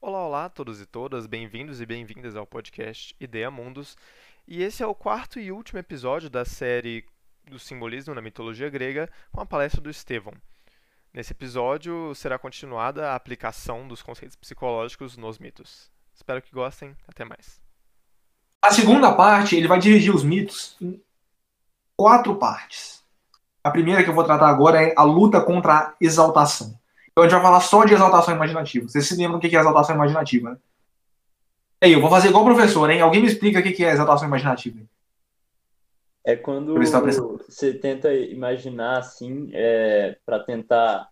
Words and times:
Olá, 0.00 0.26
olá 0.26 0.44
a 0.46 0.48
todos 0.48 0.80
e 0.80 0.86
todas, 0.86 1.26
bem-vindos 1.26 1.80
e 1.80 1.86
bem-vindas 1.86 2.34
ao 2.34 2.46
podcast 2.46 3.14
Ideia 3.20 3.50
Mundos. 3.50 3.96
E 4.46 4.62
esse 4.62 4.82
é 4.82 4.86
o 4.86 4.94
quarto 4.94 5.38
e 5.38 5.52
último 5.52 5.78
episódio 5.78 6.30
da 6.30 6.44
série 6.44 7.04
do 7.44 7.58
simbolismo 7.58 8.14
na 8.14 8.22
mitologia 8.22 8.70
grega 8.70 9.10
com 9.30 9.40
a 9.40 9.46
palestra 9.46 9.80
do 9.80 9.90
Estevão. 9.90 10.32
Nesse 11.12 11.32
episódio 11.32 12.14
será 12.14 12.38
continuada 12.38 13.10
a 13.10 13.14
aplicação 13.14 13.86
dos 13.86 14.02
conceitos 14.02 14.36
psicológicos 14.36 15.16
nos 15.16 15.38
mitos. 15.38 15.90
Espero 16.14 16.40
que 16.40 16.52
gostem. 16.52 16.96
Até 17.06 17.24
mais. 17.24 17.67
A 18.60 18.70
segunda 18.72 19.12
parte, 19.14 19.56
ele 19.56 19.68
vai 19.68 19.78
dividir 19.78 20.14
os 20.14 20.24
mitos 20.24 20.76
em 20.80 21.00
quatro 21.96 22.36
partes. 22.36 23.04
A 23.62 23.70
primeira 23.70 24.02
que 24.02 24.10
eu 24.10 24.14
vou 24.14 24.24
tratar 24.24 24.48
agora 24.48 24.82
é 24.82 24.94
a 24.96 25.02
luta 25.02 25.40
contra 25.40 25.74
a 25.74 25.94
exaltação. 26.00 26.78
Então 27.10 27.24
a 27.24 27.28
gente 27.28 27.34
vai 27.34 27.42
falar 27.42 27.60
só 27.60 27.84
de 27.84 27.94
exaltação 27.94 28.34
imaginativa. 28.34 28.88
Vocês 28.88 29.06
se 29.06 29.16
lembram 29.16 29.38
o 29.38 29.40
que 29.40 29.56
é 29.56 29.60
exaltação 29.60 29.94
imaginativa, 29.94 30.50
né? 30.50 30.56
Aí, 31.80 31.92
eu 31.92 32.00
vou 32.00 32.10
fazer 32.10 32.28
igual 32.28 32.42
o 32.42 32.46
professor, 32.46 32.90
hein? 32.90 33.00
Alguém 33.00 33.20
me 33.22 33.28
explica 33.28 33.60
o 33.60 33.62
que 33.62 33.84
é 33.84 33.92
exaltação 33.92 34.26
imaginativa. 34.26 34.80
É 36.24 36.34
quando 36.34 36.74
você 36.74 37.72
tenta 37.72 38.12
imaginar 38.12 38.98
assim, 38.98 39.48
é, 39.52 40.18
para 40.26 40.40
tentar 40.40 41.08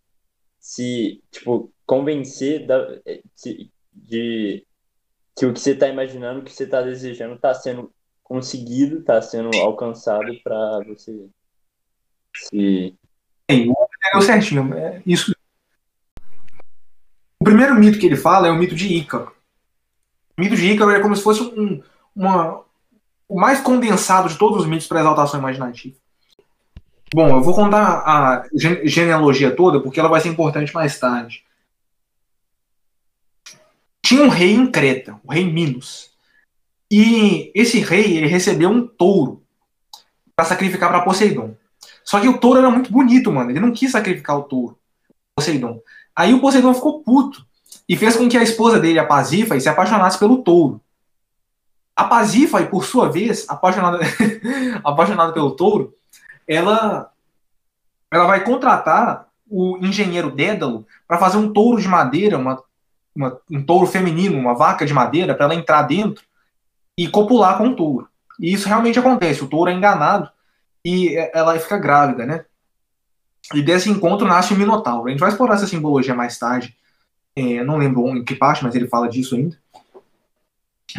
se, 0.58 1.22
tipo, 1.30 1.72
convencer 1.86 2.66
da, 2.66 2.84
de, 3.42 3.70
de 3.94 4.66
que 5.36 5.44
o 5.44 5.52
que 5.52 5.60
você 5.60 5.72
está 5.72 5.86
imaginando, 5.88 6.40
o 6.40 6.42
que 6.42 6.52
você 6.52 6.64
está 6.64 6.80
desejando, 6.80 7.34
está 7.34 7.52
sendo 7.52 7.92
conseguido, 8.24 9.00
está 9.00 9.20
sendo 9.20 9.50
alcançado 9.58 10.26
para 10.42 10.80
você 10.86 11.28
se. 12.36 12.94
Sim, 13.50 13.72
entendeu 13.72 14.22
certinho. 14.22 14.74
É 14.74 15.02
isso. 15.06 15.34
O 17.40 17.44
primeiro 17.44 17.74
mito 17.74 17.98
que 17.98 18.06
ele 18.06 18.16
fala 18.16 18.48
é 18.48 18.50
o 18.50 18.56
mito 18.56 18.74
de 18.74 18.92
Ícaro. 18.92 19.32
O 20.36 20.40
mito 20.40 20.56
de 20.56 20.72
Ícaro 20.72 20.90
é 20.90 21.00
como 21.00 21.14
se 21.14 21.22
fosse 21.22 21.42
um, 21.42 21.82
uma, 22.14 22.62
o 23.28 23.38
mais 23.38 23.60
condensado 23.60 24.28
de 24.28 24.38
todos 24.38 24.62
os 24.62 24.66
mitos 24.66 24.86
para 24.86 25.00
exaltação 25.00 25.38
imaginativa. 25.38 25.96
Bom, 27.14 27.28
eu 27.28 27.42
vou 27.42 27.54
contar 27.54 28.02
a 28.04 28.44
genealogia 28.84 29.54
toda 29.54 29.80
porque 29.80 30.00
ela 30.00 30.08
vai 30.08 30.20
ser 30.20 30.28
importante 30.28 30.74
mais 30.74 30.98
tarde. 30.98 31.45
Tinha 34.06 34.22
um 34.22 34.28
rei 34.28 34.52
em 34.52 34.70
Creta, 34.70 35.18
o 35.24 35.32
rei 35.32 35.44
Minos. 35.44 36.12
E 36.88 37.50
esse 37.56 37.80
rei 37.80 38.16
ele 38.16 38.28
recebeu 38.28 38.70
um 38.70 38.86
touro 38.86 39.42
para 40.36 40.44
sacrificar 40.44 40.90
para 40.90 41.00
Poseidon. 41.00 41.56
Só 42.04 42.20
que 42.20 42.28
o 42.28 42.38
touro 42.38 42.60
era 42.60 42.70
muito 42.70 42.92
bonito, 42.92 43.32
mano. 43.32 43.50
Ele 43.50 43.58
não 43.58 43.72
quis 43.72 43.90
sacrificar 43.90 44.38
o 44.38 44.44
touro, 44.44 44.78
Poseidon. 45.34 45.80
Aí 46.14 46.32
o 46.32 46.40
Poseidon 46.40 46.72
ficou 46.72 47.02
puto 47.02 47.44
e 47.88 47.96
fez 47.96 48.14
com 48.14 48.28
que 48.28 48.36
a 48.36 48.44
esposa 48.44 48.78
dele, 48.78 49.00
a 49.00 49.04
Pasífae, 49.04 49.60
se 49.60 49.68
apaixonasse 49.68 50.20
pelo 50.20 50.40
touro. 50.44 50.80
A 51.96 52.04
Pasífae, 52.04 52.66
por 52.66 52.84
sua 52.84 53.10
vez, 53.10 53.44
apaixonada, 53.48 53.98
apaixonada 54.84 55.32
pelo 55.32 55.56
touro, 55.56 55.96
ela, 56.46 57.10
ela 58.08 58.26
vai 58.26 58.44
contratar 58.44 59.26
o 59.50 59.76
engenheiro 59.78 60.30
Dédalo 60.30 60.86
para 61.08 61.18
fazer 61.18 61.38
um 61.38 61.52
touro 61.52 61.82
de 61.82 61.88
madeira, 61.88 62.38
uma 62.38 62.62
uma, 63.16 63.38
um 63.50 63.62
touro 63.62 63.86
feminino, 63.86 64.38
uma 64.38 64.54
vaca 64.54 64.84
de 64.84 64.92
madeira, 64.92 65.34
para 65.34 65.46
ela 65.46 65.54
entrar 65.54 65.82
dentro 65.82 66.22
e 66.96 67.08
copular 67.08 67.58
com 67.58 67.68
o 67.68 67.76
touro. 67.76 68.08
E 68.38 68.52
isso 68.52 68.68
realmente 68.68 68.98
acontece. 68.98 69.42
O 69.42 69.48
touro 69.48 69.70
é 69.70 69.74
enganado 69.74 70.30
e 70.84 71.16
ela 71.32 71.58
fica 71.58 71.78
grávida, 71.78 72.26
né? 72.26 72.44
E 73.54 73.62
desse 73.62 73.88
encontro 73.90 74.26
nasce 74.26 74.52
o 74.52 74.56
Minotauro. 74.56 75.06
A 75.06 75.10
gente 75.10 75.20
vai 75.20 75.30
explorar 75.30 75.54
essa 75.54 75.66
simbologia 75.66 76.14
mais 76.14 76.38
tarde. 76.38 76.76
É, 77.34 77.62
não 77.62 77.76
lembro 77.76 78.08
em 78.08 78.24
que 78.24 78.34
parte, 78.34 78.62
mas 78.62 78.74
ele 78.74 78.88
fala 78.88 79.08
disso 79.08 79.36
ainda. 79.36 79.56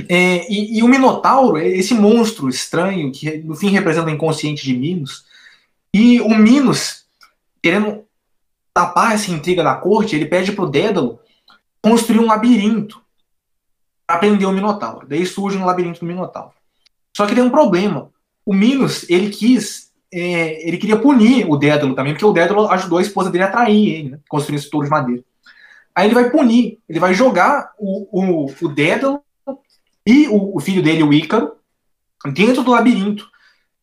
É, 0.10 0.52
e, 0.52 0.78
e, 0.78 0.84
o 0.84 0.88
Minotauro 0.88 1.58
é 1.58 1.68
esse 1.68 1.94
monstro 1.94 2.48
estranho 2.50 3.12
que 3.12 3.38
no 3.40 3.56
fim 3.56 3.70
representa 3.70 4.08
o 4.08 4.14
inconsciente 4.14 4.64
de 4.64 4.78
Minos. 4.78 5.26
E 5.94 6.22
o 6.22 6.38
Minos, 6.38 7.06
querendo 7.62 8.04
tapar 8.74 9.16
essa 9.16 9.32
intriga 9.32 9.64
da 9.64 9.76
corte, 9.76 10.16
ele 10.16 10.26
pede 10.26 10.52
pro 10.52 10.70
Dédalo 10.70 11.20
construir 11.90 12.20
um 12.20 12.26
labirinto 12.26 13.02
para 14.06 14.20
prender 14.20 14.48
o 14.48 14.54
Minotauro. 14.54 15.08
Daí 15.08 15.26
surge 15.26 15.58
um 15.58 15.66
labirinto 15.66 16.00
do 16.00 16.06
Minotauro. 16.06 16.54
Só 17.16 17.26
que 17.26 17.36
tem 17.36 17.44
um 17.44 17.50
problema. 17.50 18.10
O 18.46 18.54
Minos, 18.54 19.10
ele 19.10 19.30
quis, 19.30 19.92
é, 20.12 20.68
ele 20.68 20.78
queria 20.78 20.98
punir 20.98 21.46
o 21.50 21.58
Dédalo 21.58 21.96
também, 21.96 22.14
porque 22.14 22.26
o 22.26 22.32
Dédalo 22.32 22.70
ajudou 22.70 23.00
a 23.00 23.02
esposa 23.02 23.30
dele 23.30 23.44
a 23.44 23.52
trair 23.52 23.90
ele, 23.90 24.10
né, 24.12 24.20
construindo 24.30 24.60
esse 24.60 24.70
touro 24.70 24.86
de 24.86 24.92
madeira. 24.92 25.24
Aí 25.94 26.08
ele 26.08 26.16
vai 26.16 26.30
punir, 26.30 26.80
ele 26.88 27.00
vai 27.00 27.14
jogar 27.14 27.74
o, 27.78 28.08
o, 28.12 28.54
o 28.62 28.68
Dédalo 28.70 29.20
e 30.06 30.28
o, 30.28 30.56
o 30.56 30.60
filho 30.60 30.82
dele, 30.82 31.04
o 31.04 31.12
Ícaro, 31.12 31.54
dentro 32.34 32.64
do 32.64 32.72
labirinto 32.72 33.28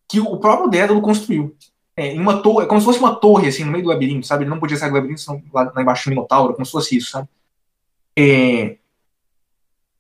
que 0.09 0.21
o 0.21 0.38
próprio 0.38 0.71
Dédalo 0.71 1.03
construiu. 1.03 1.54
É, 1.97 2.15
em 2.15 2.21
uma 2.21 2.42
torre, 2.42 2.65
é 2.65 2.69
como 2.69 2.81
se 2.81 2.86
fosse 2.86 2.98
uma 2.98 3.15
torre, 3.15 3.48
assim, 3.48 3.65
no 3.65 3.71
meio 3.71 3.84
do 3.84 3.91
labirinto, 3.91 4.26
sabe? 4.26 4.44
Ele 4.44 4.50
não 4.50 4.59
podia 4.59 4.76
sair 4.76 4.91
do 4.91 4.94
labirinto, 4.94 5.21
senão 5.21 5.42
lá 5.53 5.72
embaixo 5.76 6.06
do 6.06 6.10
Minotauro, 6.10 6.54
como 6.54 6.65
se 6.65 6.72
fosse 6.72 6.97
isso, 6.97 7.10
sabe? 7.10 7.28
É... 8.17 8.77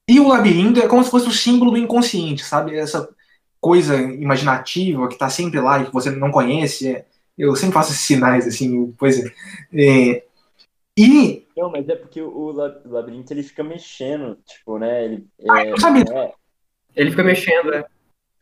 E 0.08 0.20
o 0.20 0.28
labirinto 0.28 0.80
é 0.80 0.86
como 0.86 1.02
se 1.02 1.10
fosse 1.10 1.28
o 1.28 1.32
símbolo 1.32 1.72
do 1.72 1.78
inconsciente, 1.78 2.44
sabe? 2.44 2.76
Essa 2.76 3.08
coisa 3.60 3.96
imaginativa 3.96 5.08
que 5.08 5.14
está 5.14 5.30
sempre 5.30 5.60
lá 5.60 5.80
e 5.80 5.86
que 5.86 5.92
você 5.92 6.10
não 6.10 6.30
conhece. 6.30 6.94
É... 6.94 7.06
Eu 7.36 7.56
sempre 7.56 7.74
faço 7.74 7.92
esses 7.92 8.04
sinais, 8.04 8.46
assim, 8.46 8.92
pois 8.98 9.18
é. 9.18 9.32
é... 9.74 10.24
E. 10.96 11.44
Não, 11.56 11.70
mas 11.70 11.88
é 11.88 11.96
porque 11.96 12.20
o 12.22 12.52
labirinto 12.84 13.32
ele 13.32 13.42
fica 13.42 13.64
mexendo, 13.64 14.38
tipo, 14.46 14.78
né? 14.78 15.04
Ele, 15.04 15.26
ah, 15.50 15.62
é, 15.62 15.70
não 15.70 15.78
sabia. 15.78 16.04
É... 16.12 16.32
Ele 16.94 17.10
fica 17.10 17.24
mexendo, 17.24 17.70
né? 17.70 17.84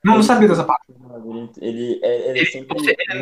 Não, 0.04 0.16
não 0.16 0.22
sabia 0.22 0.48
dessa 0.48 0.64
parte. 0.64 0.92
Ele, 1.60 2.00
é, 2.02 2.30
ele 2.30 2.40
é 2.40 2.44
sempre... 2.44 2.76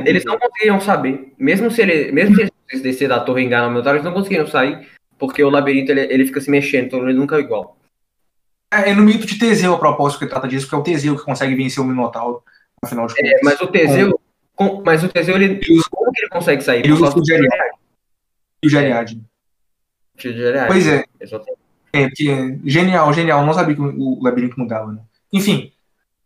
Eles 0.07 0.25
não 0.25 0.39
conseguiram 0.39 0.81
saber. 0.81 1.33
Mesmo 1.39 1.71
se 1.71 1.83
ele, 1.83 2.11
mesmo 2.11 2.35
se 2.35 2.51
eles 2.71 2.83
descer 2.83 3.09
da 3.09 3.21
torre 3.21 3.43
e 3.43 3.47
enganar 3.47 3.69
o 3.69 3.71
Minotauro, 3.71 3.99
eles 3.99 4.05
não 4.05 4.15
conseguiram 4.15 4.47
sair 4.47 4.89
porque 5.21 5.45
o 5.45 5.51
labirinto 5.51 5.93
ele, 5.93 6.01
ele 6.13 6.27
fica 6.27 6.41
se 6.41 6.51
mexendo, 6.51 6.87
então 6.87 7.03
ele 7.09 7.17
nunca 7.17 7.37
é 7.37 7.41
igual. 7.41 7.77
É, 8.73 8.91
é 8.91 8.95
no 8.95 9.03
mito 9.03 9.27
de 9.27 9.39
Teseu 9.39 9.75
a 9.75 9.79
propósito 9.79 10.21
que 10.21 10.27
trata 10.27 10.49
disso, 10.49 10.67
porque 10.67 10.77
é 10.77 10.79
o 10.79 10.83
Teseu 10.83 11.17
que 11.17 11.25
consegue 11.25 11.55
vencer 11.55 11.83
o 11.83 11.87
Minotauro, 11.87 12.43
afinal 12.83 13.07
de 13.07 13.15
contas. 13.15 13.31
É, 13.31 13.41
mas 13.45 13.61
o 13.61 13.67
Teseu, 13.67 14.21
com, 14.57 14.83
mas 14.83 15.05
o 15.05 15.09
Teseu, 15.09 15.37
ele, 15.37 15.45
ele 15.45 15.83
como 15.91 16.11
que 16.11 16.23
ele 16.23 16.31
consegue 16.31 16.63
sair? 16.63 16.81
Ele 16.81 16.93
usa 16.93 17.17
o 17.17 17.25
Geriade. 17.25 17.77
O 18.65 18.69
Geriade. 18.69 19.21
Pois 20.69 20.87
é. 20.87 21.05
É, 21.93 22.07
porque 22.07 22.59
genial, 22.65 23.13
genial. 23.13 23.45
Não 23.45 23.53
sabia 23.53 23.75
que 23.75 23.81
o 23.81 24.23
labirinto 24.23 24.59
mudava, 24.59 24.93
né? 24.93 25.01
Enfim. 25.33 25.73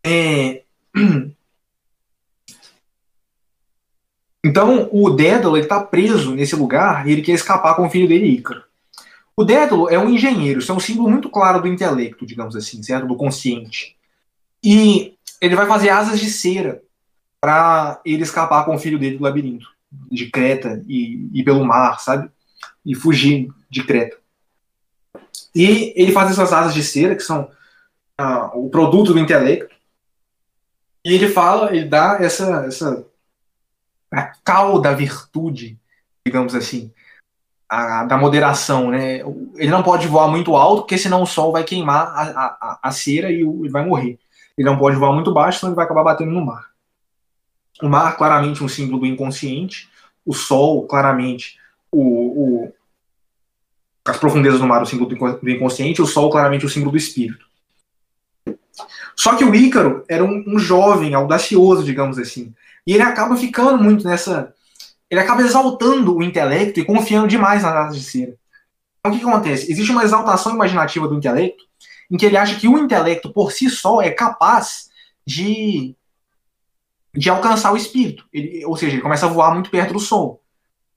É... 0.03 0.63
Então, 4.47 4.87
o 4.91 5.09
Dédalo 5.09 5.57
está 5.57 5.83
preso 5.83 6.35
nesse 6.35 6.55
lugar 6.55 7.07
e 7.07 7.11
ele 7.11 7.23
quer 7.23 7.31
escapar 7.31 7.75
com 7.75 7.87
o 7.87 7.89
filho 7.89 8.07
dele, 8.07 8.27
Ícaro. 8.27 8.63
O 9.37 9.43
Dédalo 9.43 9.89
é 9.89 9.99
um 9.99 10.09
engenheiro, 10.09 10.59
isso 10.59 10.71
é 10.71 10.75
um 10.75 10.79
símbolo 10.79 11.09
muito 11.09 11.29
claro 11.29 11.61
do 11.61 11.67
intelecto, 11.67 12.25
digamos 12.25 12.55
assim, 12.55 12.81
certo? 12.81 13.07
Do 13.07 13.17
consciente. 13.17 13.97
E 14.63 15.17
ele 15.41 15.55
vai 15.55 15.67
fazer 15.67 15.89
asas 15.89 16.19
de 16.19 16.29
cera 16.29 16.81
para 17.41 17.99
ele 18.05 18.23
escapar 18.23 18.63
com 18.63 18.75
o 18.75 18.79
filho 18.79 18.97
dele 18.97 19.17
do 19.17 19.23
labirinto, 19.23 19.67
de 20.09 20.29
Creta 20.29 20.81
e, 20.87 21.29
e 21.33 21.43
pelo 21.43 21.65
mar, 21.65 21.99
sabe? 21.99 22.31
E 22.85 22.95
fugir 22.95 23.49
de 23.69 23.83
Creta. 23.83 24.17
E 25.53 25.93
ele 25.97 26.13
faz 26.13 26.31
essas 26.31 26.53
asas 26.53 26.73
de 26.73 26.83
cera, 26.83 27.15
que 27.15 27.23
são 27.23 27.51
ah, 28.17 28.51
o 28.55 28.69
produto 28.69 29.13
do 29.13 29.19
intelecto. 29.19 29.75
E 31.03 31.13
ele 31.13 31.27
fala, 31.27 31.75
ele 31.75 31.85
dá 31.85 32.17
essa, 32.21 32.65
essa 32.65 33.05
a 34.11 34.23
cal 34.43 34.79
da 34.79 34.93
virtude, 34.93 35.77
digamos 36.25 36.55
assim 36.55 36.91
a, 37.75 38.05
da 38.05 38.17
moderação, 38.17 38.89
né? 38.89 39.19
Ele 39.55 39.69
não 39.69 39.83
pode 39.83 40.07
voar 40.07 40.29
muito 40.29 40.55
alto, 40.55 40.83
porque 40.83 40.97
senão 40.97 41.21
o 41.21 41.27
sol 41.27 41.51
vai 41.51 41.63
queimar 41.63 42.07
a, 42.07 42.21
a, 42.23 42.79
a 42.83 42.91
cera 42.91 43.29
e 43.29 43.41
ele 43.41 43.69
vai 43.69 43.85
morrer. 43.85 44.17
Ele 44.57 44.69
não 44.69 44.77
pode 44.77 44.95
voar 44.95 45.11
muito 45.11 45.33
baixo, 45.33 45.59
senão 45.59 45.71
ele 45.71 45.75
vai 45.75 45.83
acabar 45.83 46.03
batendo 46.03 46.31
no 46.31 46.45
mar. 46.45 46.69
O 47.81 47.89
mar, 47.89 48.15
claramente, 48.15 48.63
um 48.63 48.69
símbolo 48.69 48.99
do 48.99 49.05
inconsciente. 49.05 49.89
O 50.25 50.33
sol, 50.33 50.87
claramente, 50.87 51.59
o, 51.91 52.01
o 52.01 52.73
as 54.07 54.17
profundezas 54.17 54.59
do 54.59 54.67
mar, 54.67 54.81
o 54.81 54.85
símbolo 54.85 55.09
do 55.09 55.49
inconsciente. 55.49 56.01
O 56.01 56.05
sol, 56.05 56.29
claramente, 56.29 56.65
o 56.65 56.69
símbolo 56.69 56.91
do 56.91 56.97
espírito. 56.97 57.45
Só 59.15 59.35
que 59.35 59.43
o 59.43 59.53
Ícaro 59.53 60.05
era 60.07 60.23
um, 60.23 60.43
um 60.47 60.57
jovem 60.57 61.13
audacioso, 61.13 61.83
digamos 61.83 62.17
assim. 62.17 62.53
E 62.87 62.93
ele 62.93 63.03
acaba 63.03 63.35
ficando 63.35 63.83
muito 63.83 64.07
nessa 64.07 64.54
ele 65.09 65.19
acaba 65.19 65.41
exaltando 65.41 66.15
o 66.15 66.23
intelecto 66.23 66.79
e 66.79 66.85
confiando 66.85 67.27
demais 67.27 67.63
nas 67.63 67.73
asas 67.73 67.97
de 67.97 68.03
cera. 68.03 68.35
Então, 68.99 69.11
o 69.11 69.15
que, 69.15 69.21
que 69.21 69.29
acontece? 69.29 69.71
Existe 69.71 69.91
uma 69.91 70.03
exaltação 70.03 70.53
imaginativa 70.53 71.07
do 71.07 71.15
intelecto, 71.15 71.63
em 72.09 72.17
que 72.17 72.25
ele 72.25 72.37
acha 72.37 72.59
que 72.59 72.67
o 72.67 72.77
intelecto 72.77 73.31
por 73.31 73.51
si 73.51 73.69
só 73.69 74.01
é 74.01 74.11
capaz 74.11 74.89
de 75.25 75.95
de 77.15 77.29
alcançar 77.29 77.71
o 77.71 77.77
espírito. 77.77 78.25
Ele, 78.33 78.65
ou 78.65 78.75
seja, 78.75 78.93
ele 78.93 79.01
começa 79.01 79.25
a 79.25 79.29
voar 79.29 79.53
muito 79.53 79.69
perto 79.69 79.93
do 79.93 79.99
Sol. 79.99 80.41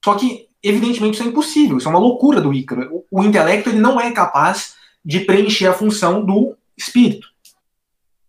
Só 0.05 0.15
que, 0.15 0.49
evidentemente, 0.63 1.15
isso 1.15 1.23
é 1.23 1.27
impossível. 1.27 1.79
Isso 1.79 1.87
é 1.87 1.91
uma 1.91 2.01
loucura 2.01 2.41
do 2.41 2.53
Ícaro. 2.53 3.05
O, 3.11 3.21
o 3.21 3.25
intelecto 3.25 3.69
ele 3.69 3.79
não 3.79 4.01
é 4.01 4.11
capaz 4.11 4.75
de 5.05 5.21
preencher 5.21 5.67
a 5.69 5.73
função 5.73 6.25
do 6.25 6.57
espírito. 6.77 7.29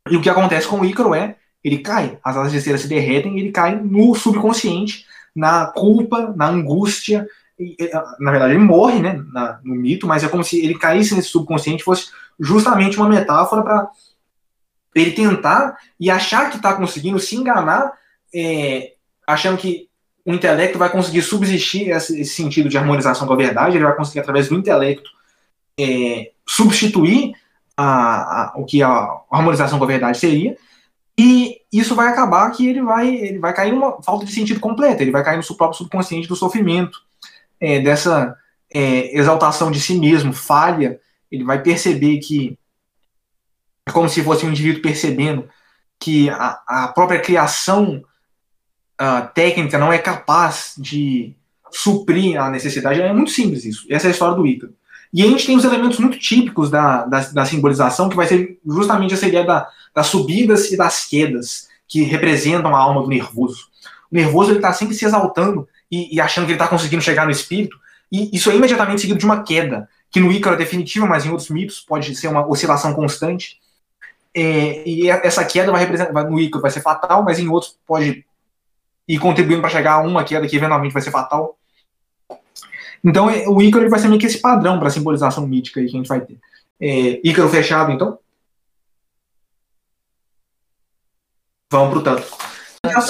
E 0.10 0.16
o 0.16 0.22
que 0.22 0.30
acontece 0.30 0.68
com 0.68 0.80
o 0.80 0.86
Ícaro 0.86 1.14
é, 1.14 1.36
ele 1.64 1.80
cai, 1.80 2.18
as 2.24 2.38
asas 2.38 2.52
de 2.52 2.62
cera 2.62 2.78
se 2.78 2.88
derretem 2.88 3.38
ele 3.38 3.52
cai 3.52 3.76
no 3.76 4.16
subconsciente, 4.16 5.06
na 5.36 5.68
culpa, 5.68 6.34
na 6.36 6.48
angústia. 6.48 7.28
E, 7.60 7.76
na 8.20 8.31
verdade, 8.31 8.54
ele 8.54 8.64
morre 8.64 9.00
né, 9.00 9.22
na, 9.31 9.60
no 9.64 9.76
mito, 9.76 10.08
mas 10.08 10.24
é 10.24 10.30
como 10.30 10.44
se 10.44 10.64
ele 10.64 10.78
caísse 10.78 11.16
nesse 11.16 11.30
subconsciente 11.30 11.84
fosse 11.84 12.10
justamente 12.40 12.98
uma 12.98 13.10
metáfora 13.10 13.62
para 13.62 13.90
ele 14.96 15.12
tentar 15.12 15.78
e 16.00 16.10
achar 16.10 16.50
que 16.50 16.58
está 16.58 16.74
conseguindo 16.74 17.20
se 17.20 17.36
enganar, 17.36 17.94
é, 18.34 18.94
achando 19.28 19.58
que 19.58 19.90
o 20.26 20.34
intelecto 20.34 20.78
vai 20.78 20.90
conseguir 20.90 21.22
subsistir 21.22 21.90
esse, 21.90 22.20
esse, 22.20 22.34
sentido 22.34 22.70
de 22.70 22.78
harmonização 22.78 23.28
com 23.28 23.34
a 23.34 23.38
verdade, 23.38 23.78
ele 23.78 23.86
vai 23.86 23.96
conseguir, 23.96 24.20
através 24.20 24.48
do 24.48 24.56
intelecto, 24.56 25.10
é, 25.80 26.31
substituir 26.48 27.34
a, 27.76 28.44
a, 28.44 28.54
o 28.56 28.66
que 28.66 28.84
a 28.84 29.22
harmonização 29.31 29.78
com 29.78 29.86
a 29.86 29.88
verdade 29.88 30.18
seria, 30.18 30.58
e 31.21 31.60
isso 31.69 31.95
vai 31.95 32.07
acabar 32.07 32.50
que 32.51 32.66
ele 32.66 32.81
vai, 32.81 33.13
ele 33.13 33.39
vai 33.39 33.54
cair 33.54 33.74
numa 33.74 34.01
falta 34.01 34.25
de 34.25 34.31
sentido 34.31 34.62
completa, 34.62 35.01
ele 35.01 35.12
vai 35.12 35.21
cair 35.21 35.36
no 35.36 35.57
próprio 35.57 35.77
subconsciente 35.77 36.30
do 36.30 36.36
sofrimento, 36.36 36.98
é, 37.60 37.81
dessa 37.81 38.38
é, 38.74 39.13
exaltação 39.19 39.69
de 39.69 39.81
si 39.81 40.00
mesmo, 40.00 40.31
falha, 40.31 40.98
ele 41.30 41.44
vai 41.44 41.62
perceber 41.62 42.19
que 42.19 42.57
é 43.86 43.92
como 43.92 44.07
se 44.07 44.24
fosse 44.24 44.45
um 44.45 44.50
indivíduo 44.50 44.81
percebendo 44.81 45.50
que 46.00 46.30
a, 46.30 46.62
a 46.66 46.88
própria 46.88 47.19
criação 47.19 48.01
uh, 49.01 49.27
técnica 49.33 49.77
não 49.77 49.92
é 49.92 49.98
capaz 49.98 50.74
de 50.77 51.36
suprir 51.69 52.42
a 52.42 52.50
necessidade. 52.50 53.01
É 53.01 53.12
muito 53.12 53.31
simples 53.31 53.66
isso. 53.66 53.86
Essa 53.89 54.07
é 54.07 54.10
a 54.10 54.12
história 54.12 54.38
do 54.38 54.48
Ícaro. 54.48 54.74
E 55.13 55.21
a 55.21 55.27
gente 55.27 55.45
tem 55.45 55.57
os 55.57 55.66
elementos 55.66 56.00
muito 56.00 56.18
típicos 56.18 56.69
da, 56.69 57.04
da, 57.06 57.19
da 57.19 57.45
simbolização, 57.45 58.07
que 58.07 58.16
vai 58.16 58.25
ser 58.25 58.57
justamente 58.66 59.13
essa 59.13 59.27
ideia 59.27 59.44
da, 59.44 59.68
das 59.94 60.07
subidas 60.07 60.71
e 60.71 60.77
das 60.77 61.06
quedas, 61.06 61.68
que 61.88 62.03
representam 62.03 62.75
a 62.75 62.80
alma 62.80 63.01
do 63.01 63.07
nervoso. 63.07 63.68
O 64.12 64.15
nervoso 64.15 64.51
ele 64.51 64.59
está 64.59 64.74
sempre 64.74 64.95
se 64.95 65.06
exaltando 65.06 65.68
e, 65.91 66.15
e 66.15 66.21
achando 66.21 66.45
que 66.45 66.51
ele 66.51 66.57
está 66.57 66.68
conseguindo 66.68 67.01
chegar 67.01 67.25
no 67.25 67.31
espírito, 67.31 67.77
e 68.12 68.36
isso 68.36 68.50
é 68.50 68.56
imediatamente 68.56 69.01
seguido 69.01 69.19
de 69.19 69.25
uma 69.25 69.44
queda, 69.44 69.88
que 70.12 70.19
no 70.19 70.31
Ícaro 70.31 70.56
é 70.56 70.59
definitiva, 70.59 71.06
mas 71.06 71.25
em 71.25 71.30
outros 71.30 71.50
mitos 71.50 71.80
pode 71.80 72.15
ser 72.15 72.27
uma 72.27 72.47
oscilação 72.47 72.94
constante. 72.94 73.59
É, 74.33 74.88
e 74.88 75.09
essa 75.09 75.44
queda 75.45 75.71
vai 75.71 75.81
representar, 75.81 76.24
no 76.24 76.39
Ícaro 76.39 76.62
vai 76.62 76.71
ser 76.71 76.81
fatal, 76.81 77.24
mas 77.24 77.39
em 77.39 77.47
outros 77.47 77.77
pode 77.85 78.25
ir 79.07 79.19
contribuindo 79.19 79.62
para 79.62 79.69
chegar 79.69 79.94
a 79.94 80.01
uma 80.01 80.24
queda 80.24 80.47
que 80.47 80.56
eventualmente 80.56 80.94
vai 80.94 81.01
ser 81.01 81.12
fatal. 81.12 81.57
Então, 83.03 83.30
é, 83.30 83.47
o 83.47 83.62
Ícaro 83.62 83.89
vai 83.89 84.00
ser 84.00 84.07
meio 84.07 84.19
que 84.19 84.25
esse 84.25 84.39
padrão 84.39 84.80
para 84.80 84.88
a 84.88 84.92
simbolização 84.92 85.47
mítica 85.47 85.80
que 85.80 85.88
a 85.88 85.89
gente 85.89 86.07
vai 86.07 86.21
ter. 86.21 86.38
É, 86.81 87.19
Ícaro 87.24 87.50
fechado, 87.50 87.92
então? 87.92 88.18
Vamos 91.71 91.89
para 91.89 92.00
o 92.00 92.04
tanto. 92.04 92.38
A 92.83 93.01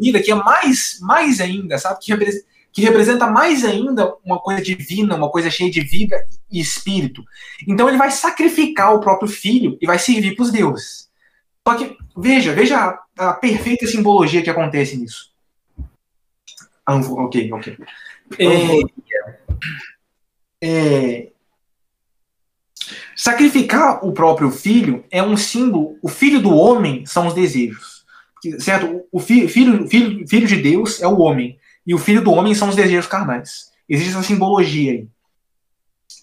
vida 0.00 0.22
que 0.22 0.30
é 0.30 0.34
mais, 0.34 0.98
mais 1.00 1.40
ainda, 1.40 1.78
sabe? 1.78 2.00
Que 2.00 2.12
representa, 2.12 2.46
que 2.72 2.82
representa 2.82 3.26
mais 3.28 3.64
ainda 3.64 4.16
uma 4.24 4.40
coisa 4.40 4.60
divina, 4.60 5.14
uma 5.14 5.30
coisa 5.30 5.50
cheia 5.50 5.70
de 5.70 5.80
vida 5.80 6.16
e 6.50 6.60
espírito. 6.60 7.22
Então 7.68 7.88
ele 7.88 7.98
vai 7.98 8.10
sacrificar 8.10 8.94
o 8.94 9.00
próprio 9.00 9.28
filho 9.28 9.78
e 9.80 9.86
vai 9.86 9.98
servir 9.98 10.34
para 10.34 10.42
os 10.42 10.50
deuses. 10.50 11.08
Só 11.66 11.76
que, 11.76 11.96
veja, 12.16 12.52
veja 12.52 12.78
a, 13.16 13.30
a 13.30 13.32
perfeita 13.34 13.86
simbologia 13.86 14.42
que 14.42 14.50
acontece 14.50 14.96
nisso. 14.96 15.32
Ah, 16.84 16.96
ok, 16.96 17.52
ok. 17.52 17.78
É, 18.38 18.80
é, 20.62 21.32
sacrificar 23.16 24.04
o 24.04 24.12
próprio 24.12 24.50
filho 24.50 25.04
é 25.10 25.22
um 25.22 25.36
símbolo. 25.36 25.98
O 26.02 26.08
filho 26.08 26.40
do 26.40 26.54
homem 26.54 27.04
são 27.06 27.26
os 27.26 27.34
desejos. 27.34 28.04
Certo? 28.58 29.02
O 29.10 29.20
filho, 29.20 29.48
filho, 29.48 29.88
filho, 29.88 30.28
filho 30.28 30.46
de 30.46 30.56
Deus 30.56 31.00
é 31.00 31.06
o 31.06 31.18
homem. 31.18 31.58
E 31.86 31.94
o 31.94 31.98
filho 31.98 32.22
do 32.22 32.32
homem 32.32 32.54
são 32.54 32.68
os 32.68 32.76
desejos 32.76 33.06
carnais. 33.06 33.70
Existe 33.88 34.10
essa 34.10 34.22
simbologia 34.22 34.92
aí. 34.92 35.08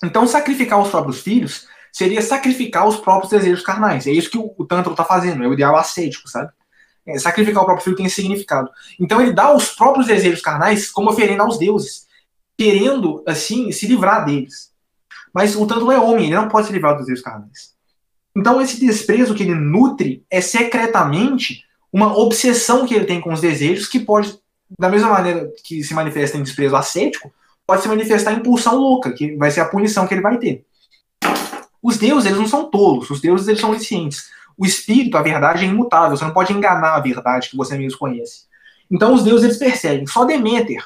Então, 0.03 0.25
sacrificar 0.25 0.79
os 0.81 0.89
próprios 0.89 1.21
filhos 1.21 1.67
seria 1.91 2.21
sacrificar 2.21 2.87
os 2.87 2.97
próprios 2.97 3.31
desejos 3.31 3.63
carnais. 3.63 4.07
É 4.07 4.11
isso 4.11 4.29
que 4.29 4.37
o, 4.37 4.53
o 4.57 4.65
Tantro 4.65 4.91
está 4.91 5.03
fazendo, 5.03 5.43
é 5.43 5.47
o 5.47 5.53
ideal 5.53 5.75
ascético, 5.75 6.27
sabe? 6.27 6.51
É, 7.05 7.17
sacrificar 7.19 7.63
o 7.63 7.65
próprio 7.65 7.83
filho 7.83 7.97
tem 7.97 8.09
significado. 8.09 8.69
Então, 8.99 9.21
ele 9.21 9.33
dá 9.33 9.53
os 9.53 9.69
próprios 9.69 10.07
desejos 10.07 10.41
carnais 10.41 10.89
como 10.89 11.09
oferenda 11.09 11.43
aos 11.43 11.57
deuses 11.57 12.07
querendo, 12.57 13.23
assim, 13.27 13.71
se 13.71 13.87
livrar 13.87 14.25
deles. 14.25 14.70
Mas 15.33 15.55
o 15.55 15.65
tanto 15.65 15.91
é 15.91 15.99
homem, 15.99 16.25
ele 16.25 16.35
não 16.35 16.47
pode 16.47 16.67
se 16.67 16.73
livrar 16.73 16.93
dos 16.93 17.05
desejos 17.05 17.23
carnais. 17.23 17.73
Então, 18.35 18.61
esse 18.61 18.79
desprezo 18.79 19.35
que 19.35 19.43
ele 19.43 19.55
nutre 19.55 20.25
é 20.29 20.41
secretamente 20.41 21.63
uma 21.91 22.17
obsessão 22.17 22.85
que 22.85 22.93
ele 22.93 23.05
tem 23.05 23.19
com 23.19 23.33
os 23.33 23.41
desejos, 23.41 23.87
que 23.87 23.99
pode, 23.99 24.37
da 24.79 24.89
mesma 24.89 25.09
maneira 25.09 25.51
que 25.63 25.83
se 25.83 25.93
manifesta 25.93 26.37
em 26.37 26.43
desprezo 26.43 26.75
ascético, 26.75 27.31
pode 27.67 27.81
se 27.81 27.87
manifestar 27.87 28.33
em 28.33 28.41
pulsão 28.41 28.75
louca, 28.75 29.11
que 29.11 29.35
vai 29.35 29.51
ser 29.51 29.61
a 29.61 29.65
punição 29.65 30.07
que 30.07 30.13
ele 30.13 30.21
vai 30.21 30.37
ter. 30.37 30.65
Os 31.83 31.97
deuses, 31.97 32.25
eles 32.25 32.39
não 32.39 32.47
são 32.47 32.69
tolos, 32.69 33.09
os 33.09 33.19
deuses, 33.19 33.47
eles 33.47 33.59
são 33.59 33.71
oniscientes. 33.71 34.29
O 34.57 34.65
espírito, 34.65 35.17
a 35.17 35.21
verdade, 35.21 35.65
é 35.65 35.67
imutável, 35.67 36.15
você 36.15 36.23
não 36.23 36.33
pode 36.33 36.53
enganar 36.53 36.95
a 36.95 36.99
verdade 36.99 37.49
que 37.49 37.57
você 37.57 37.77
mesmo 37.77 37.97
conhece. 37.97 38.45
Então, 38.89 39.13
os 39.13 39.23
deuses, 39.23 39.45
eles 39.45 39.57
percebem. 39.57 40.05
Só 40.05 40.25
Deméter, 40.25 40.83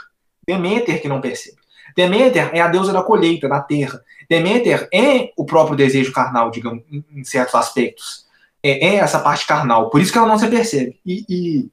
Deméter 0.47 1.01
que 1.01 1.09
não 1.09 1.19
percebe. 1.19 1.57
Deméter 1.95 2.49
é 2.53 2.59
a 2.59 2.67
deusa 2.67 2.91
da 2.91 3.01
colheita, 3.01 3.47
da 3.47 3.61
terra. 3.61 4.01
Deméter 4.29 4.87
é 4.93 5.31
o 5.37 5.45
próprio 5.45 5.77
desejo 5.77 6.11
carnal, 6.11 6.51
digamos, 6.51 6.83
em 6.91 7.23
certos 7.23 7.55
aspectos. 7.55 8.25
É, 8.61 8.87
é 8.87 8.95
essa 8.95 9.19
parte 9.19 9.47
carnal. 9.47 9.89
Por 9.89 10.01
isso 10.01 10.11
que 10.11 10.17
ela 10.17 10.27
não 10.27 10.37
se 10.37 10.47
percebe. 10.47 10.99
E, 11.05 11.25
e 11.29 11.69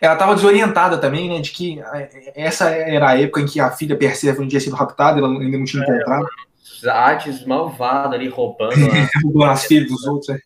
ela 0.00 0.12
estava 0.12 0.34
desorientada 0.34 0.98
também, 0.98 1.28
né, 1.28 1.40
de 1.40 1.50
que 1.50 1.80
é, 1.80 2.32
essa 2.34 2.68
era 2.68 3.10
a 3.10 3.18
época 3.18 3.40
em 3.40 3.46
que 3.46 3.60
a 3.60 3.70
filha 3.70 3.96
Perséfone 3.96 4.48
tinha 4.48 4.60
sido 4.60 4.76
raptada, 4.76 5.18
ela 5.18 5.28
ainda 5.28 5.58
não 5.58 5.64
tinha 5.64 5.82
é, 5.82 5.86
encontrado. 5.86 6.26
Hades 6.86 7.44
malvada 7.46 8.14
ali 8.14 8.28
roubando. 8.28 8.74
roubando 9.24 9.50
as 9.50 9.64
filhas 9.64 9.88
dos 9.88 10.06
outros. 10.06 10.30
É. 10.30 10.40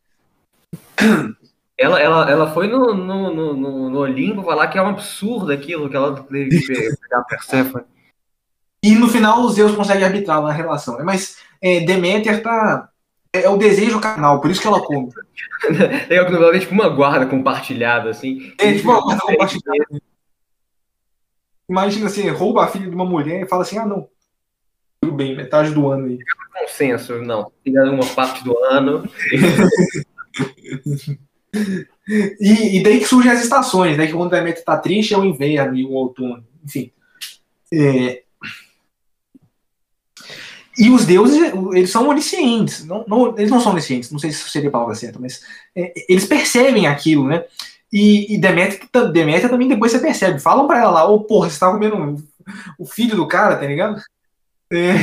Ela, 1.76 2.00
ela, 2.00 2.30
ela 2.30 2.52
foi 2.52 2.68
no, 2.68 2.94
no, 2.94 3.34
no, 3.34 3.90
no 3.90 3.98
Olimpo 3.98 4.44
falar 4.44 4.68
que 4.68 4.78
é 4.78 4.82
um 4.82 4.90
absurdo 4.90 5.50
aquilo 5.50 5.90
que 5.90 5.96
ela 5.96 6.22
teve 6.22 6.60
que 6.60 6.96
pegar 7.00 7.18
a 7.18 7.24
Perséfone. 7.24 7.84
E 8.84 8.94
no 8.94 9.08
final 9.08 9.40
os 9.40 9.54
Zeus 9.54 9.74
conseguem 9.74 10.04
arbitrar 10.04 10.42
na 10.42 10.52
relação. 10.52 10.98
Né? 10.98 11.04
Mas 11.04 11.38
é, 11.62 11.80
Deméter 11.80 12.42
tá. 12.42 12.90
É, 13.32 13.44
é, 13.44 13.48
o 13.48 13.56
desejo 13.56 13.98
carnal, 13.98 14.42
por 14.42 14.50
isso 14.50 14.60
que 14.60 14.66
ela 14.66 14.78
come. 14.78 15.08
Legal 16.06 16.26
que 16.26 16.32
no 16.32 16.54
é 16.54 16.58
tipo 16.58 16.74
uma 16.74 16.90
guarda 16.90 17.24
compartilhada, 17.24 18.10
assim. 18.10 18.52
É, 18.58 18.74
tipo 18.74 18.90
uma 18.90 19.00
guarda 19.00 19.22
compartilhada. 19.22 20.02
Imagina 21.66 22.08
assim, 22.08 22.28
rouba 22.28 22.62
a 22.62 22.66
filha 22.66 22.86
de 22.86 22.94
uma 22.94 23.06
mulher 23.06 23.42
e 23.42 23.48
fala 23.48 23.62
assim, 23.62 23.78
ah 23.78 23.86
não. 23.86 24.06
Tudo 25.00 25.14
bem, 25.14 25.34
metade 25.34 25.72
do 25.72 25.90
ano 25.90 26.04
aí. 26.06 26.18
Consenso, 26.52 27.22
não. 27.22 27.50
Tira 27.64 27.90
uma 27.90 28.04
parte 28.04 28.44
do 28.44 28.54
ano. 28.64 29.08
e, 32.38 32.78
e 32.78 32.82
daí 32.82 33.00
que 33.00 33.06
surgem 33.06 33.32
as 33.32 33.42
estações, 33.42 33.96
né? 33.96 34.06
Que 34.06 34.12
quando 34.12 34.26
o 34.26 34.30
Deméter 34.30 34.62
tá 34.62 34.76
triste 34.76 35.14
é 35.14 35.18
o 35.18 35.24
inverno 35.24 35.74
e 35.74 35.86
o 35.86 35.92
outono. 35.92 36.46
Enfim. 36.62 36.92
É, 37.72 38.23
e 40.76 40.90
os 40.90 41.06
deuses, 41.06 41.52
eles 41.72 41.90
são 41.90 42.08
oniscientes. 42.08 42.84
Não, 42.84 43.04
não, 43.06 43.38
eles 43.38 43.50
não 43.50 43.60
são 43.60 43.72
oniscientes, 43.72 44.10
não 44.10 44.18
sei 44.18 44.32
se 44.32 44.48
seria 44.50 44.68
a 44.68 44.72
palavra 44.72 44.94
certa, 44.94 45.18
mas 45.20 45.42
é, 45.74 45.92
eles 46.08 46.26
percebem 46.26 46.86
aquilo, 46.86 47.26
né? 47.26 47.44
E, 47.92 48.34
e 48.34 48.38
Deméter, 48.38 48.88
Deméter 49.12 49.48
também 49.48 49.68
depois 49.68 49.92
você 49.92 50.00
percebe. 50.00 50.40
Falam 50.40 50.66
pra 50.66 50.80
ela 50.80 50.90
lá, 50.90 51.08
ô 51.08 51.14
oh, 51.14 51.20
porra, 51.20 51.48
você 51.48 51.60
tá 51.60 51.70
comendo 51.70 52.20
o 52.76 52.84
filho 52.84 53.14
do 53.14 53.28
cara, 53.28 53.56
tá 53.56 53.66
ligado? 53.66 54.02
É. 54.72 54.94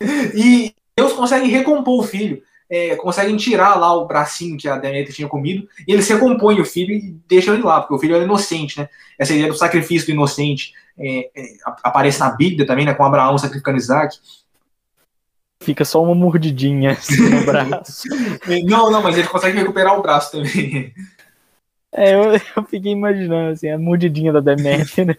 e 0.32 0.72
Deus 0.96 1.12
consegue 1.12 1.48
recompor 1.48 1.98
o 1.98 2.06
filho. 2.06 2.40
É, 2.72 2.94
conseguem 2.94 3.36
tirar 3.36 3.74
lá 3.74 3.92
o 3.92 4.06
bracinho 4.06 4.56
que 4.56 4.68
a 4.68 4.76
Deméter 4.76 5.12
tinha 5.12 5.26
comido, 5.26 5.66
e 5.88 5.92
eles 5.92 6.08
recompõem 6.08 6.60
o 6.60 6.64
filho 6.64 6.94
e 6.94 7.16
deixam 7.28 7.54
ele 7.54 7.64
lá, 7.64 7.80
porque 7.80 7.94
o 7.94 7.98
filho 7.98 8.14
era 8.14 8.22
inocente, 8.22 8.78
né? 8.78 8.88
Essa 9.18 9.34
ideia 9.34 9.48
do 9.48 9.58
sacrifício 9.58 10.06
do 10.06 10.12
inocente 10.12 10.72
é, 11.00 11.30
é, 11.34 11.56
aparece 11.82 12.20
na 12.20 12.30
Bíblia 12.30 12.66
também, 12.66 12.84
né, 12.84 12.94
com 12.94 13.04
Abraão 13.04 13.38
sacrificando 13.38 13.78
Isaac. 13.78 14.18
Fica 15.62 15.84
só 15.84 16.02
uma 16.02 16.14
mordidinha 16.14 16.92
assim, 16.92 17.28
no 17.28 17.44
braço. 17.46 18.08
não, 18.64 18.90
não, 18.90 19.02
mas 19.02 19.16
ele 19.16 19.28
consegue 19.28 19.58
recuperar 19.58 19.98
o 19.98 20.02
braço 20.02 20.32
também. 20.32 20.92
É, 21.92 22.14
eu, 22.14 22.32
eu 22.56 22.64
fiquei 22.64 22.92
imaginando 22.92 23.52
assim, 23.52 23.68
a 23.68 23.78
mordidinha 23.78 24.32
da 24.32 24.40
Deméter, 24.40 25.06
né? 25.06 25.16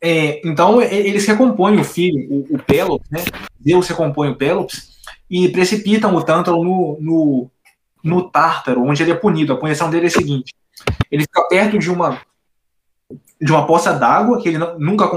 É, 0.00 0.46
então 0.46 0.80
eles 0.80 1.26
recompõem 1.26 1.80
o 1.80 1.84
filho, 1.84 2.24
o, 2.30 2.54
o 2.54 2.58
Pélops, 2.62 3.10
né? 3.10 3.24
Deus 3.58 3.88
recompõe 3.88 4.30
o 4.30 4.36
Pélops 4.36 4.96
e 5.28 5.48
precipitam 5.48 6.14
o 6.14 6.22
Tântalo 6.22 6.62
no, 6.62 6.98
no, 7.00 7.50
no 8.02 8.30
Tártaro, 8.30 8.84
onde 8.84 9.02
ele 9.02 9.10
é 9.10 9.16
punido. 9.16 9.52
A 9.52 9.56
punição 9.56 9.90
dele 9.90 10.06
é 10.06 10.08
a 10.08 10.12
seguinte: 10.12 10.54
Ele 11.10 11.22
fica 11.22 11.48
perto 11.48 11.78
de 11.78 11.90
uma 11.90 12.20
de 13.40 13.52
uma 13.52 13.66
poça 13.66 13.92
d'água 13.92 14.40
que 14.40 14.48
ele 14.48 14.58
não, 14.58 14.78
nunca 14.78 15.08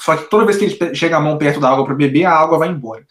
só 0.00 0.16
que 0.16 0.30
toda 0.30 0.46
vez 0.46 0.56
que 0.56 0.64
ele 0.64 0.94
chega 0.94 1.16
a 1.16 1.20
mão 1.20 1.36
perto 1.36 1.60
da 1.60 1.70
água 1.70 1.84
para 1.84 1.94
beber, 1.94 2.24
a 2.24 2.32
água 2.32 2.58
vai 2.58 2.68
embora. 2.68 3.04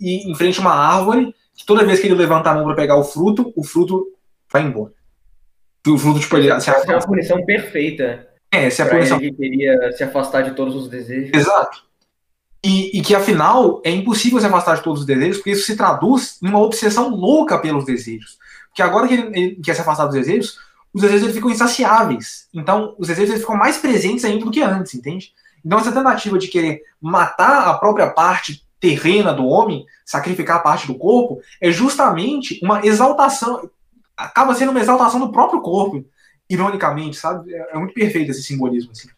E 0.00 0.30
em 0.30 0.34
frente 0.34 0.58
a 0.58 0.62
uma 0.62 0.74
árvore, 0.74 1.34
que 1.54 1.66
toda 1.66 1.84
vez 1.84 2.00
que 2.00 2.06
ele 2.06 2.14
levanta 2.14 2.50
a 2.50 2.54
mão 2.54 2.64
para 2.64 2.74
pegar 2.74 2.96
o 2.96 3.04
fruto, 3.04 3.52
o 3.56 3.64
fruto 3.64 4.06
vai 4.52 4.62
embora. 4.62 4.92
O 5.86 5.98
fruto 5.98 6.20
tipo 6.20 6.36
ele 6.36 6.50
afasta. 6.50 6.92
É 6.92 6.96
uma 6.96 7.06
punição 7.06 7.44
perfeita. 7.44 8.28
É, 8.52 8.70
se 8.70 8.80
a 8.80 8.86
punição 8.86 9.18
ele 9.18 9.32
queria 9.32 9.92
se 9.92 10.04
afastar 10.04 10.42
de 10.42 10.54
todos 10.54 10.74
os 10.74 10.88
desejos. 10.88 11.30
Exato. 11.34 11.84
E, 12.64 12.98
e, 12.98 13.02
que 13.02 13.14
afinal 13.14 13.80
é 13.84 13.90
impossível 13.90 14.40
se 14.40 14.46
afastar 14.46 14.76
de 14.76 14.82
todos 14.82 15.00
os 15.00 15.06
desejos, 15.06 15.36
porque 15.36 15.50
isso 15.50 15.66
se 15.66 15.76
traduz 15.76 16.38
em 16.42 16.48
uma 16.48 16.60
obsessão 16.60 17.08
louca 17.08 17.58
pelos 17.58 17.84
desejos. 17.84 18.38
Porque 18.68 18.82
agora 18.82 19.06
que 19.06 19.14
ele, 19.14 19.38
ele 19.38 19.60
quer 19.62 19.74
se 19.74 19.82
afastar 19.82 20.06
dos 20.06 20.14
desejos, 20.14 20.58
os 20.96 21.02
desejos 21.02 21.24
ele 21.24 21.34
ficam 21.34 21.50
insaciáveis. 21.50 22.48
Então, 22.54 22.94
os 22.98 23.08
desejos 23.08 23.34
ele 23.34 23.40
ficam 23.40 23.54
mais 23.54 23.76
presentes 23.76 24.24
ainda 24.24 24.42
do 24.42 24.50
que 24.50 24.62
antes, 24.62 24.94
entende? 24.94 25.30
Então, 25.62 25.78
essa 25.78 25.92
tentativa 25.92 26.38
de 26.38 26.48
querer 26.48 26.80
matar 26.98 27.68
a 27.68 27.74
própria 27.74 28.08
parte 28.08 28.66
terrena 28.80 29.30
do 29.30 29.44
homem, 29.44 29.84
sacrificar 30.06 30.56
a 30.56 30.60
parte 30.60 30.86
do 30.86 30.94
corpo, 30.94 31.42
é 31.60 31.70
justamente 31.70 32.58
uma 32.62 32.80
exaltação, 32.86 33.68
acaba 34.16 34.54
sendo 34.54 34.70
uma 34.70 34.80
exaltação 34.80 35.20
do 35.20 35.30
próprio 35.30 35.60
corpo, 35.60 36.02
ironicamente, 36.48 37.18
sabe? 37.18 37.52
É, 37.52 37.72
é 37.74 37.76
muito 37.76 37.92
perfeito 37.92 38.30
esse 38.30 38.42
simbolismo, 38.42 38.92
assim. 38.92 39.08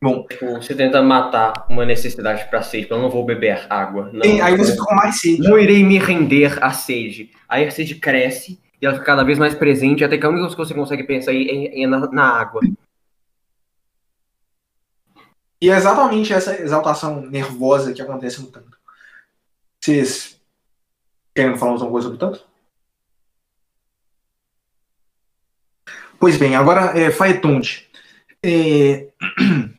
Bom, 0.00 0.24
tipo, 0.28 0.46
você 0.52 0.76
tenta 0.76 1.02
matar 1.02 1.66
uma 1.68 1.84
necessidade 1.84 2.48
para 2.48 2.62
sede, 2.62 2.86
eu 2.88 3.00
não 3.00 3.10
vou 3.10 3.24
beber 3.24 3.66
água. 3.68 4.10
Não, 4.12 4.44
aí 4.44 4.56
você 4.56 4.76
fica 4.76 4.94
mais 4.94 5.18
sede. 5.18 5.42
Não 5.42 5.58
irei 5.58 5.82
me 5.82 5.98
render 5.98 6.62
à 6.62 6.70
sede. 6.70 7.32
Aí 7.48 7.66
a 7.66 7.70
sede 7.72 7.96
cresce 7.96 8.60
e 8.80 8.86
ela 8.86 8.94
fica 8.94 9.06
cada 9.06 9.24
vez 9.24 9.38
mais 9.38 9.54
presente, 9.54 10.04
até 10.04 10.18
que 10.18 10.26
a 10.26 10.28
única 10.28 10.54
coisa 10.54 10.56
que 10.56 10.68
você 10.68 10.74
consegue 10.74 11.04
pensar 11.04 11.32
é, 11.32 11.82
é 11.82 11.86
na, 11.86 12.10
na, 12.10 12.24
água. 12.24 12.60
E 15.60 15.70
é 15.70 15.76
exatamente 15.76 16.32
essa 16.32 16.60
exaltação 16.60 17.22
nervosa 17.22 17.92
que 17.92 18.02
acontece 18.02 18.40
no 18.42 18.48
tanto. 18.48 18.76
Vocês 19.80 20.38
querem 21.34 21.56
falar 21.56 21.72
alguma 21.72 21.90
coisa 21.90 22.10
do 22.10 22.18
tanto? 22.18 22.44
Pois 26.18 26.36
bem, 26.36 26.54
agora 26.54 26.98
é 26.98 27.10
Faetonte. 27.10 27.90
É... 28.42 29.08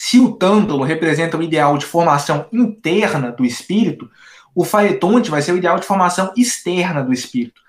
Se 0.00 0.20
o 0.20 0.36
tântalo 0.36 0.84
representa 0.84 1.36
o 1.36 1.42
ideal 1.42 1.76
de 1.76 1.84
formação 1.84 2.48
interna 2.52 3.32
do 3.32 3.44
espírito, 3.44 4.08
o 4.54 4.64
faetonte 4.64 5.28
vai 5.28 5.42
ser 5.42 5.52
o 5.52 5.58
ideal 5.58 5.78
de 5.78 5.84
formação 5.84 6.32
externa 6.36 7.02
do 7.02 7.12
espírito 7.12 7.60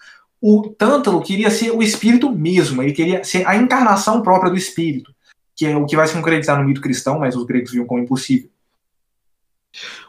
o 0.42 0.70
Tântalo 0.70 1.22
queria 1.22 1.50
ser 1.50 1.72
o 1.72 1.84
espírito 1.84 2.32
mesmo, 2.32 2.82
ele 2.82 2.94
queria 2.94 3.24
ser 3.24 3.46
a 3.48 3.56
encarnação 3.56 4.22
própria 4.22 4.50
do 4.50 4.58
espírito, 4.58 5.14
que 5.56 5.66
é 5.66 5.76
o 5.76 5.86
que 5.86 5.96
vai 5.96 6.08
se 6.08 6.14
concretizar 6.14 6.58
no 6.58 6.66
mito 6.66 6.82
cristão, 6.82 7.20
mas 7.20 7.36
os 7.36 7.46
gregos 7.46 7.72
viam 7.72 7.86
como 7.86 8.02
impossível. 8.02 8.50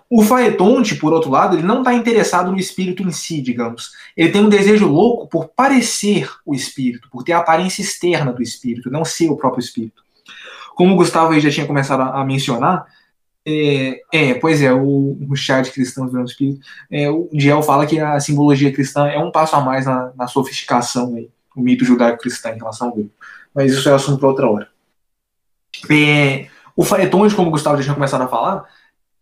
O 0.09 0.23
Faetonte, 0.23 0.97
por 0.97 1.13
outro 1.13 1.31
lado, 1.31 1.57
ele 1.57 1.67
não 1.67 1.79
está 1.79 1.95
interessado 1.95 2.51
no 2.51 2.59
espírito 2.59 3.03
em 3.03 3.13
si, 3.13 3.41
digamos. 3.41 3.93
Ele 4.17 4.33
tem 4.33 4.45
um 4.45 4.49
desejo 4.49 4.89
louco 4.89 5.29
por 5.29 5.49
parecer 5.49 6.29
o 6.45 6.53
espírito, 6.53 7.09
por 7.11 7.23
ter 7.23 7.33
a 7.33 7.39
aparência 7.39 7.81
externa 7.81 8.33
do 8.33 8.43
espírito, 8.43 8.91
não 8.91 9.05
ser 9.05 9.29
o 9.29 9.37
próprio 9.37 9.61
espírito. 9.61 10.03
Como 10.75 10.95
o 10.95 10.97
Gustavo 10.97 11.39
já 11.39 11.51
tinha 11.51 11.67
começado 11.67 12.01
a 12.01 12.25
mencionar, 12.25 12.87
é, 13.47 14.01
é, 14.13 14.35
pois 14.35 14.61
é, 14.63 14.73
o, 14.73 15.17
o 15.29 15.37
chat 15.37 15.71
cristão 15.71 16.09
virando 16.09 16.29
espírito. 16.29 16.61
É, 16.91 17.09
o 17.11 17.29
Diel 17.33 17.63
fala 17.63 17.87
que 17.87 17.99
a 17.99 18.21
simbologia 18.21 18.73
cristã 18.73 19.07
é 19.07 19.19
um 19.19 19.31
passo 19.31 19.57
a 19.57 19.61
mais 19.61 19.87
na, 19.87 20.13
na 20.17 20.27
sofisticação, 20.27 21.15
aí, 21.15 21.29
o 21.57 21.61
mito 21.61 21.85
judaico-cristão 21.85 22.53
em 22.53 22.59
relação 22.59 22.89
ao 22.89 22.95
grupo. 22.95 23.11
Mas 23.55 23.73
isso 23.73 23.89
é 23.89 23.93
assunto 23.93 24.19
para 24.19 24.29
outra 24.29 24.49
hora. 24.49 24.69
É, 25.91 26.49
o 26.77 26.85
Faetonde, 26.85 27.35
como 27.35 27.49
o 27.49 27.51
Gustavo 27.51 27.77
já 27.79 27.85
tinha 27.85 27.95
começado 27.95 28.23
a 28.23 28.29
falar, 28.29 28.65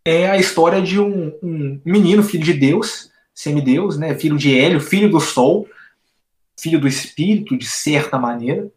é 0.05 0.29
a 0.29 0.37
história 0.37 0.83
de 0.83 1.01
um, 1.01 1.33
um 1.43 1.81
menino, 1.85 2.23
filho 2.23 2.45
de 2.45 2.55
Deus, 2.55 3.11
semideus, 3.35 3.97
né, 3.97 4.15
filho 4.15 4.37
de 4.37 4.57
Hélio, 4.59 4.81
filho 4.81 5.09
do 5.09 5.21
Sol, 5.21 5.69
filho 6.59 6.81
do 6.81 6.89
Espírito, 6.89 7.57
de 7.57 7.67
certa 7.67 8.19
maneira, 8.19 8.69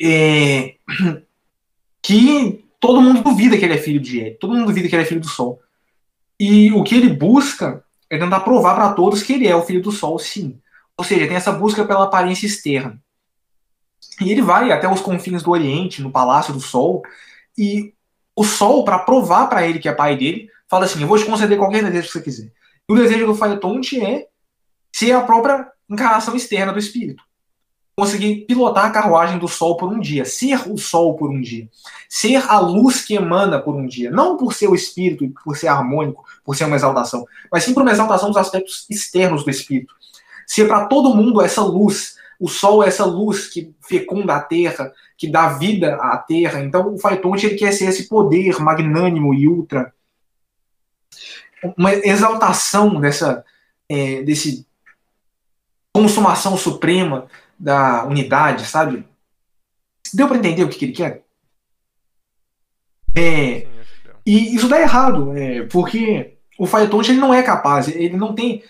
é, 0.00 0.76
que 2.00 2.65
todo 2.86 3.02
mundo 3.02 3.20
duvida 3.20 3.58
que 3.58 3.64
ele 3.64 3.74
é 3.74 3.78
filho 3.78 3.98
de 3.98 4.20
Hélio, 4.20 4.38
todo 4.38 4.54
mundo 4.54 4.66
duvida 4.66 4.88
que 4.88 4.94
ele 4.94 5.02
é 5.02 5.06
filho 5.06 5.20
do 5.20 5.28
Sol. 5.28 5.60
E 6.38 6.72
o 6.72 6.84
que 6.84 6.94
ele 6.94 7.08
busca 7.08 7.84
é 8.08 8.16
tentar 8.16 8.40
provar 8.40 8.76
para 8.76 8.92
todos 8.92 9.24
que 9.24 9.32
ele 9.32 9.48
é 9.48 9.56
o 9.56 9.62
filho 9.62 9.82
do 9.82 9.90
Sol, 9.90 10.16
sim. 10.20 10.60
Ou 10.96 11.04
seja, 11.04 11.26
tem 11.26 11.36
essa 11.36 11.50
busca 11.50 11.84
pela 11.84 12.04
aparência 12.04 12.46
externa. 12.46 13.02
E 14.20 14.30
ele 14.30 14.40
vai 14.40 14.70
até 14.70 14.88
os 14.88 15.00
confins 15.00 15.42
do 15.42 15.50
Oriente, 15.50 16.00
no 16.00 16.12
Palácio 16.12 16.54
do 16.54 16.60
Sol, 16.60 17.02
e 17.58 17.92
o 18.36 18.44
Sol, 18.44 18.84
para 18.84 19.00
provar 19.00 19.48
para 19.48 19.66
ele 19.66 19.80
que 19.80 19.88
é 19.88 19.92
pai 19.92 20.16
dele, 20.16 20.48
fala 20.70 20.84
assim: 20.84 21.02
Eu 21.02 21.08
vou 21.08 21.18
te 21.18 21.24
conceder 21.24 21.58
qualquer 21.58 21.82
desejo 21.82 22.06
que 22.06 22.12
você 22.12 22.22
quiser. 22.22 22.52
E 22.88 22.92
o 22.92 22.96
desejo 22.96 23.26
do 23.26 23.34
Faetonte 23.34 24.00
é 24.00 24.28
ser 24.94 25.10
a 25.10 25.22
própria 25.22 25.66
encarnação 25.90 26.36
externa 26.36 26.72
do 26.72 26.78
espírito 26.78 27.25
conseguir 27.96 28.44
pilotar 28.46 28.84
a 28.84 28.90
carruagem 28.90 29.38
do 29.38 29.48
Sol 29.48 29.74
por 29.78 29.90
um 29.90 29.98
dia, 29.98 30.26
ser 30.26 30.70
o 30.70 30.76
Sol 30.76 31.16
por 31.16 31.30
um 31.30 31.40
dia, 31.40 31.66
ser 32.08 32.44
a 32.46 32.58
luz 32.60 33.02
que 33.02 33.14
emana 33.14 33.58
por 33.58 33.74
um 33.74 33.86
dia, 33.86 34.10
não 34.10 34.36
por 34.36 34.52
ser 34.52 34.68
o 34.68 34.74
espírito, 34.74 35.32
por 35.42 35.56
ser 35.56 35.68
harmônico, 35.68 36.22
por 36.44 36.54
ser 36.54 36.64
uma 36.64 36.76
exaltação, 36.76 37.26
mas 37.50 37.64
sim 37.64 37.72
por 37.72 37.82
uma 37.82 37.90
exaltação 37.90 38.28
dos 38.28 38.36
aspectos 38.36 38.86
externos 38.90 39.44
do 39.44 39.50
espírito. 39.50 39.94
Ser 40.46 40.68
para 40.68 40.86
todo 40.86 41.14
mundo 41.14 41.40
essa 41.40 41.62
luz, 41.62 42.16
o 42.38 42.48
Sol 42.48 42.84
é 42.84 42.88
essa 42.88 43.06
luz 43.06 43.48
que 43.48 43.74
fecunda 43.80 44.36
a 44.36 44.42
Terra, 44.42 44.92
que 45.16 45.26
dá 45.26 45.48
vida 45.48 45.96
à 45.96 46.18
Terra. 46.18 46.62
Então 46.62 46.94
o 46.94 46.98
Faitonte 46.98 47.46
ele 47.46 47.56
quer 47.56 47.72
ser 47.72 47.86
esse 47.86 48.06
poder 48.08 48.60
magnânimo 48.60 49.32
e 49.32 49.48
ultra, 49.48 49.94
uma 51.78 51.94
exaltação 51.94 53.00
dessa 53.00 53.42
é, 53.88 54.22
desse 54.22 54.66
consumação 55.94 56.58
suprema 56.58 57.26
da 57.58 58.04
unidade, 58.04 58.66
sabe? 58.66 59.06
Deu 60.12 60.28
para 60.28 60.38
entender 60.38 60.64
o 60.64 60.68
que, 60.68 60.78
que 60.78 60.84
ele 60.86 60.92
quer? 60.92 61.24
É, 63.16 63.66
e 64.24 64.54
isso 64.54 64.68
dá 64.68 64.80
errado, 64.80 65.36
é, 65.36 65.62
porque 65.66 66.36
o 66.58 66.66
Faetonte 66.66 67.10
ele 67.10 67.20
não 67.20 67.32
é 67.32 67.42
capaz, 67.42 67.88
ele 67.88 68.16
não 68.16 68.34
tem. 68.34 68.62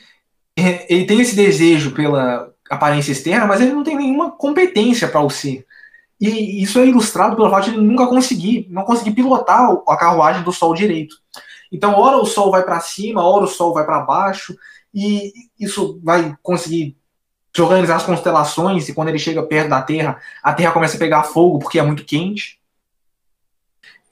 É, 0.58 0.92
ele 0.92 1.04
tem 1.04 1.20
esse 1.20 1.34
desejo 1.34 1.92
pela 1.92 2.52
aparência 2.70 3.12
externa, 3.12 3.46
mas 3.46 3.60
ele 3.60 3.72
não 3.72 3.82
tem 3.82 3.96
nenhuma 3.96 4.30
competência 4.30 5.08
para 5.08 5.20
o 5.20 5.30
ser. 5.30 5.66
E 6.20 6.62
isso 6.62 6.78
é 6.78 6.86
ilustrado 6.86 7.36
pelo 7.36 7.50
fato 7.50 7.64
de 7.64 7.76
ele 7.76 7.86
nunca 7.86 8.06
conseguir, 8.06 8.66
não 8.70 8.84
conseguir 8.84 9.12
pilotar 9.12 9.70
a 9.86 9.96
carruagem 9.96 10.42
do 10.42 10.52
Sol 10.52 10.74
direito. 10.74 11.16
Então, 11.70 11.94
ora 11.94 12.16
o 12.16 12.24
Sol 12.24 12.50
vai 12.50 12.62
para 12.62 12.80
cima, 12.80 13.22
ora 13.22 13.44
o 13.44 13.48
Sol 13.48 13.74
vai 13.74 13.84
para 13.84 14.00
baixo, 14.00 14.56
e 14.94 15.32
isso 15.60 16.00
vai 16.02 16.34
conseguir 16.42 16.96
de 17.56 17.62
organizar 17.62 17.96
as 17.96 18.04
constelações, 18.04 18.86
e 18.86 18.92
quando 18.92 19.08
ele 19.08 19.18
chega 19.18 19.42
perto 19.42 19.70
da 19.70 19.80
Terra, 19.80 20.20
a 20.42 20.52
Terra 20.52 20.72
começa 20.72 20.96
a 20.96 21.00
pegar 21.00 21.22
fogo 21.22 21.58
porque 21.58 21.78
é 21.78 21.82
muito 21.82 22.04
quente. 22.04 22.60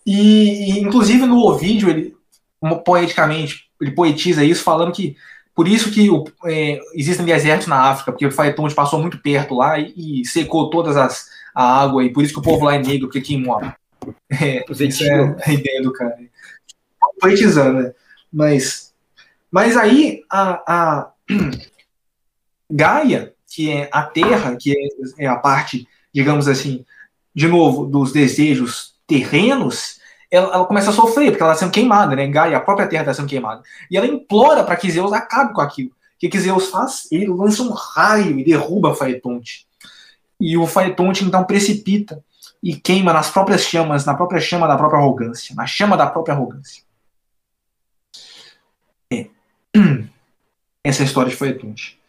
E, 0.06 0.72
e 0.72 0.80
inclusive 0.80 1.26
no 1.26 1.44
Ovídio, 1.44 1.90
ele 1.90 2.16
poeticamente, 2.82 3.68
ele 3.78 3.90
poetiza 3.90 4.42
isso 4.42 4.64
falando 4.64 4.92
que 4.92 5.14
por 5.54 5.68
isso 5.68 5.90
que 5.90 6.08
é, 6.46 6.80
existem 6.94 7.26
desertos 7.26 7.66
na 7.66 7.90
África, 7.90 8.10
porque 8.10 8.26
o 8.26 8.32
Faetonde 8.32 8.74
passou 8.74 8.98
muito 8.98 9.18
perto 9.18 9.54
lá 9.54 9.78
e, 9.78 10.22
e, 10.22 10.24
secou 10.24 10.70
todas 10.70 10.96
as 10.96 11.28
a 11.54 11.82
água, 11.82 12.02
e 12.02 12.10
por 12.10 12.24
isso 12.24 12.32
que 12.32 12.40
o 12.40 12.42
povo 12.42 12.64
lá 12.64 12.74
é 12.74 12.78
negro, 12.78 13.06
porque 13.06 13.20
queimou 13.20 13.56
a 13.56 13.76
é, 14.30 14.64
Isso 14.68 15.04
é 15.04 15.36
a 15.46 15.52
ideia 15.52 15.82
do 15.82 15.92
cara. 15.92 16.16
Poetizando, 17.20 17.82
né? 17.82 17.94
Mas, 18.32 18.92
mas 19.50 19.76
aí 19.76 20.24
a, 20.28 20.62
a 20.66 21.12
Gaia, 22.70 23.33
que 23.54 23.70
é 23.70 23.88
a 23.92 24.02
terra, 24.02 24.56
que 24.56 24.72
é, 24.72 25.24
é 25.24 25.28
a 25.28 25.36
parte, 25.36 25.86
digamos 26.12 26.48
assim, 26.48 26.84
de 27.32 27.46
novo, 27.46 27.86
dos 27.86 28.12
desejos 28.12 28.96
terrenos, 29.06 30.00
ela, 30.28 30.52
ela, 30.52 30.66
começa 30.66 30.90
a 30.90 30.92
sofrer, 30.92 31.30
porque 31.30 31.42
ela 31.42 31.52
está 31.52 31.64
sendo 31.64 31.72
queimada, 31.72 32.16
né? 32.16 32.26
Gaia, 32.26 32.56
a 32.56 32.60
própria 32.60 32.88
terra 32.88 33.02
está 33.02 33.14
sendo 33.14 33.28
queimada. 33.28 33.62
E 33.88 33.96
ela 33.96 34.08
implora 34.08 34.64
para 34.64 34.74
que 34.74 34.90
Zeus 34.90 35.12
acabe 35.12 35.54
com 35.54 35.60
aquilo. 35.60 35.90
O 35.90 35.94
que, 36.18 36.28
que 36.28 36.40
Zeus 36.40 36.68
faz? 36.68 37.06
Ele 37.12 37.28
lança 37.28 37.62
um 37.62 37.70
raio 37.70 38.40
e 38.40 38.44
derruba 38.44 38.92
Faetonte. 38.92 39.68
E 40.40 40.58
o 40.58 40.66
Faetonte 40.66 41.22
então 41.22 41.44
precipita 41.44 42.24
e 42.60 42.74
queima 42.74 43.12
nas 43.12 43.30
próprias 43.30 43.62
chamas, 43.62 44.04
na 44.04 44.14
própria 44.14 44.40
chama 44.40 44.66
da 44.66 44.76
própria 44.76 44.98
arrogância, 44.98 45.54
na 45.54 45.64
chama 45.64 45.96
da 45.96 46.08
própria 46.08 46.34
arrogância. 46.34 46.82
É. 49.12 49.28
Essa 50.82 51.02
é 51.02 51.04
a 51.04 51.06
história 51.06 51.30
de 51.30 51.36
Faetonte. 51.36 52.02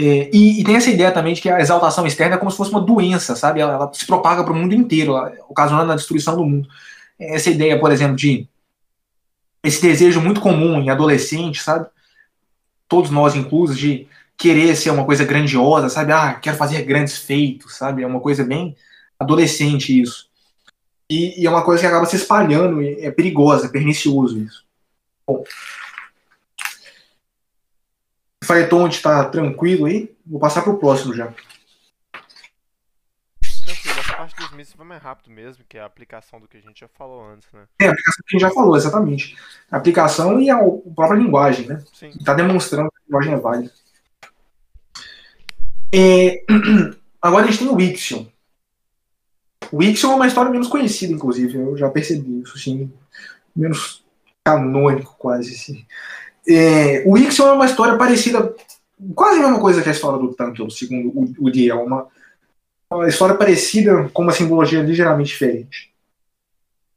É, 0.00 0.30
e, 0.32 0.60
e, 0.60 0.64
tem 0.64 0.76
essa 0.76 0.90
ideia 0.90 1.10
também 1.10 1.34
de 1.34 1.40
que 1.40 1.50
a 1.50 1.60
exaltação 1.60 2.06
externa 2.06 2.36
é 2.36 2.38
como 2.38 2.52
se 2.52 2.56
fosse 2.56 2.70
uma 2.70 2.80
doença, 2.80 3.34
sabe? 3.34 3.58
Ela, 3.58 3.72
ela 3.72 3.92
se 3.92 4.06
propaga 4.06 4.44
para 4.44 4.52
o 4.52 4.56
mundo 4.56 4.72
inteiro, 4.72 5.14
ocasionando 5.48 5.90
a 5.90 5.96
destruição 5.96 6.36
do 6.36 6.44
mundo. 6.44 6.68
Essa 7.18 7.50
ideia, 7.50 7.80
por 7.80 7.90
exemplo, 7.90 8.14
de 8.14 8.48
esse 9.60 9.82
desejo 9.82 10.20
muito 10.20 10.40
comum 10.40 10.80
em 10.80 10.88
adolescentes, 10.88 11.62
sabe? 11.62 11.88
Todos 12.86 13.10
nós 13.10 13.34
inclusos, 13.34 13.76
de 13.76 14.06
querer 14.36 14.76
ser 14.76 14.90
uma 14.90 15.04
coisa 15.04 15.24
grandiosa, 15.24 15.88
sabe? 15.88 16.12
Ah, 16.12 16.34
quero 16.34 16.56
fazer 16.56 16.82
grandes 16.82 17.18
feitos, 17.18 17.74
sabe? 17.76 18.04
É 18.04 18.06
uma 18.06 18.20
coisa 18.20 18.44
bem 18.44 18.76
adolescente 19.18 20.00
isso. 20.00 20.28
E, 21.10 21.42
e 21.42 21.46
é 21.46 21.50
uma 21.50 21.64
coisa 21.64 21.80
que 21.80 21.86
acaba 21.88 22.06
se 22.06 22.14
espalhando, 22.14 22.80
é 22.80 23.10
perigosa, 23.10 23.66
é 23.66 23.68
pernicioso 23.68 24.38
isso. 24.38 24.64
Bom. 25.26 25.42
O 28.48 28.50
Faeton 28.50 28.88
está 28.88 29.26
tranquilo 29.26 29.84
aí? 29.84 30.16
Vou 30.26 30.40
passar 30.40 30.62
para 30.62 30.72
o 30.72 30.78
próximo 30.78 31.12
já. 31.12 31.26
Tranquilo, 33.66 34.00
essa 34.00 34.16
parte 34.16 34.36
dos 34.36 34.50
mísseis 34.52 34.74
vai 34.74 34.86
mais 34.86 35.02
rápido 35.02 35.30
mesmo, 35.30 35.62
que 35.68 35.76
é 35.76 35.82
a 35.82 35.84
aplicação 35.84 36.40
do 36.40 36.48
que 36.48 36.56
a 36.56 36.60
gente 36.62 36.80
já 36.80 36.88
falou 36.88 37.22
antes, 37.22 37.46
né? 37.52 37.64
É, 37.78 37.88
a 37.88 37.90
aplicação 37.90 38.24
que 38.26 38.34
a 38.34 38.38
gente 38.38 38.48
já 38.48 38.54
falou, 38.54 38.74
exatamente. 38.74 39.36
A 39.70 39.76
aplicação 39.76 40.40
e 40.40 40.48
a, 40.48 40.56
a 40.56 40.94
própria 40.96 41.18
linguagem, 41.18 41.66
né? 41.66 41.84
Está 42.18 42.32
demonstrando 42.32 42.90
que 42.90 42.96
a 42.96 43.04
linguagem 43.06 43.34
é 43.34 43.36
válida. 43.36 43.72
É, 45.94 46.42
agora 47.20 47.44
a 47.44 47.50
gente 47.50 47.58
tem 47.58 47.68
o 47.68 47.78
Ixion. 47.78 48.24
O 49.70 49.82
Ixion 49.82 50.12
é 50.12 50.14
uma 50.14 50.26
história 50.26 50.50
menos 50.50 50.68
conhecida, 50.68 51.12
inclusive. 51.12 51.58
Eu 51.58 51.76
já 51.76 51.90
percebi 51.90 52.40
isso, 52.40 52.56
assim. 52.56 52.90
Menos 53.54 54.02
canônico, 54.42 55.16
quase, 55.18 55.52
assim. 55.52 55.86
É, 56.48 57.02
o 57.06 57.18
Ixion 57.18 57.48
é 57.48 57.52
uma 57.52 57.66
história 57.66 57.98
parecida, 57.98 58.54
quase 59.14 59.38
a 59.38 59.42
mesma 59.42 59.60
coisa 59.60 59.82
que 59.82 59.88
a 59.88 59.92
história 59.92 60.18
do 60.18 60.32
Tanto, 60.34 60.70
segundo 60.70 61.08
o, 61.08 61.46
o 61.46 61.50
Dia. 61.50 61.76
Uma, 61.76 62.06
uma 62.90 63.08
história 63.08 63.34
parecida 63.34 64.08
com 64.12 64.22
uma 64.22 64.32
simbologia 64.32 64.82
ligeiramente 64.82 65.28
diferente. 65.28 65.92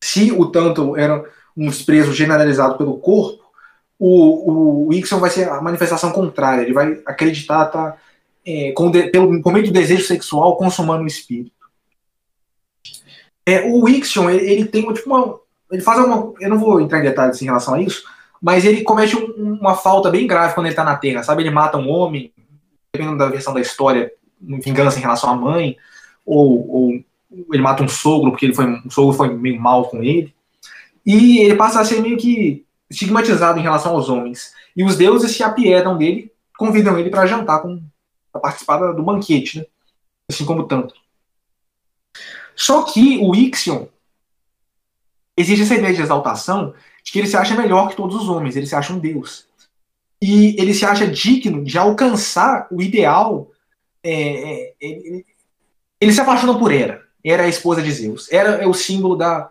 Se 0.02 0.32
o 0.32 0.46
Tanto 0.46 0.96
era 0.96 1.24
um 1.56 1.68
desprezo 1.68 2.14
generalizado 2.14 2.78
pelo 2.78 2.98
corpo, 2.98 3.44
o, 4.00 4.88
o 4.88 4.94
Ixion 4.94 5.20
vai 5.20 5.30
ser 5.30 5.50
a 5.50 5.62
manifestação 5.62 6.12
contrária. 6.12 6.64
Ele 6.64 6.74
vai 6.74 7.02
acreditar. 7.06 7.66
Tá, 7.66 7.98
é, 8.46 8.72
com 8.72 8.90
de, 8.90 9.04
pelo, 9.10 9.42
por 9.42 9.54
meio 9.54 9.66
do 9.66 9.72
desejo 9.72 10.06
sexual, 10.06 10.58
consumando 10.58 11.04
o 11.04 11.08
espírito. 11.08 11.52
É, 13.46 13.62
o 13.62 13.88
Ixion, 13.88 14.30
ele, 14.30 14.50
ele, 14.50 14.66
tem 14.66 14.92
tipo 14.94 15.10
uma. 15.10 15.40
Ele 15.72 15.82
faz 15.82 16.04
uma. 16.04 16.34
Eu 16.40 16.50
não 16.50 16.58
vou 16.58 16.82
entrar 16.82 17.00
em 17.00 17.04
detalhes 17.04 17.42
em 17.42 17.46
relação 17.46 17.76
a 17.76 17.82
isso, 17.82 18.04
mas 18.42 18.66
ele 18.66 18.82
comete 18.82 19.16
um, 19.16 19.54
uma 19.60 19.76
falta 19.76 20.10
bem 20.10 20.26
grave 20.26 20.56
quando 20.56 20.66
ele 20.66 20.74
está 20.74 20.84
na 20.84 20.96
Terra, 20.96 21.22
sabe? 21.22 21.44
Ele 21.44 21.52
mata 21.52 21.78
um 21.78 21.90
homem, 21.90 22.34
dependendo 22.92 23.18
da 23.18 23.30
versão 23.30 23.54
da 23.54 23.62
história, 23.62 24.12
vingança 24.42 24.98
em 24.98 25.02
relação 25.02 25.30
à 25.30 25.36
mãe, 25.36 25.78
ou, 26.26 26.68
ou 26.70 27.04
ele 27.54 27.62
mata 27.62 27.84
um 27.84 27.88
sogro, 27.88 28.32
porque 28.32 28.48
ele 28.48 28.56
foi, 28.56 28.66
um 28.66 28.90
sogro 28.90 29.14
foi 29.14 29.30
meio 29.34 29.62
mal 29.62 29.88
com 29.90 30.02
ele. 30.04 30.34
E 31.06 31.40
ele 31.40 31.56
passa 31.56 31.80
a 31.80 31.86
ser 31.86 32.02
meio 32.02 32.18
que 32.18 32.66
estigmatizado 32.90 33.60
em 33.60 33.64
relação 33.64 33.94
aos 33.94 34.10
homens. 34.10 34.54
E 34.76 34.84
os 34.84 34.98
deuses 34.98 35.32
se 35.32 35.44
apiedam 35.44 35.98
dele, 35.98 36.32
convidam 36.58 36.98
ele 36.98 37.10
para 37.10 37.28
jantar 37.28 37.62
com, 37.62 37.82
para 38.32 38.42
participar 38.42 38.92
do 38.92 39.04
banquete, 39.04 39.60
né? 39.60 39.66
assim 40.30 40.46
como 40.46 40.68
tanto. 40.68 40.96
Só 42.56 42.84
que 42.84 43.18
o 43.20 43.36
Ixion 43.36 43.88
existe 45.38 45.64
essa 45.64 45.76
ideia 45.76 45.94
de 45.94 46.02
exaltação 46.02 46.74
de 47.04 47.12
que 47.12 47.20
ele 47.20 47.28
se 47.28 47.38
acha 47.38 47.56
melhor 47.56 47.90
que 47.90 47.96
todos 47.96 48.16
os 48.16 48.30
homens, 48.30 48.56
ele 48.56 48.68
se 48.68 48.76
acha 48.76 48.94
um 48.94 49.00
deus. 49.00 49.48
E 50.22 50.56
ele 50.60 50.74
se 50.74 50.86
acha 50.86 51.08
digno 51.08 51.64
de 51.64 51.78
alcançar 51.78 52.68
o 52.72 52.82
ideal. 52.82 53.50
É, 54.04 54.14
é, 54.14 54.74
ele, 54.80 55.26
ele, 56.00 56.14
se 56.14 56.22
apaixona 56.22 56.58
por 56.58 56.72
Hera. 56.72 57.02
Hera 57.24 57.44
é 57.44 57.46
a 57.48 57.50
esposa 57.50 57.82
de 57.82 57.92
Zeus. 57.92 58.32
Hera 58.32 58.62
é 58.62 58.68
o 58.68 58.74
símbolo 58.74 59.16
da, 59.16 59.50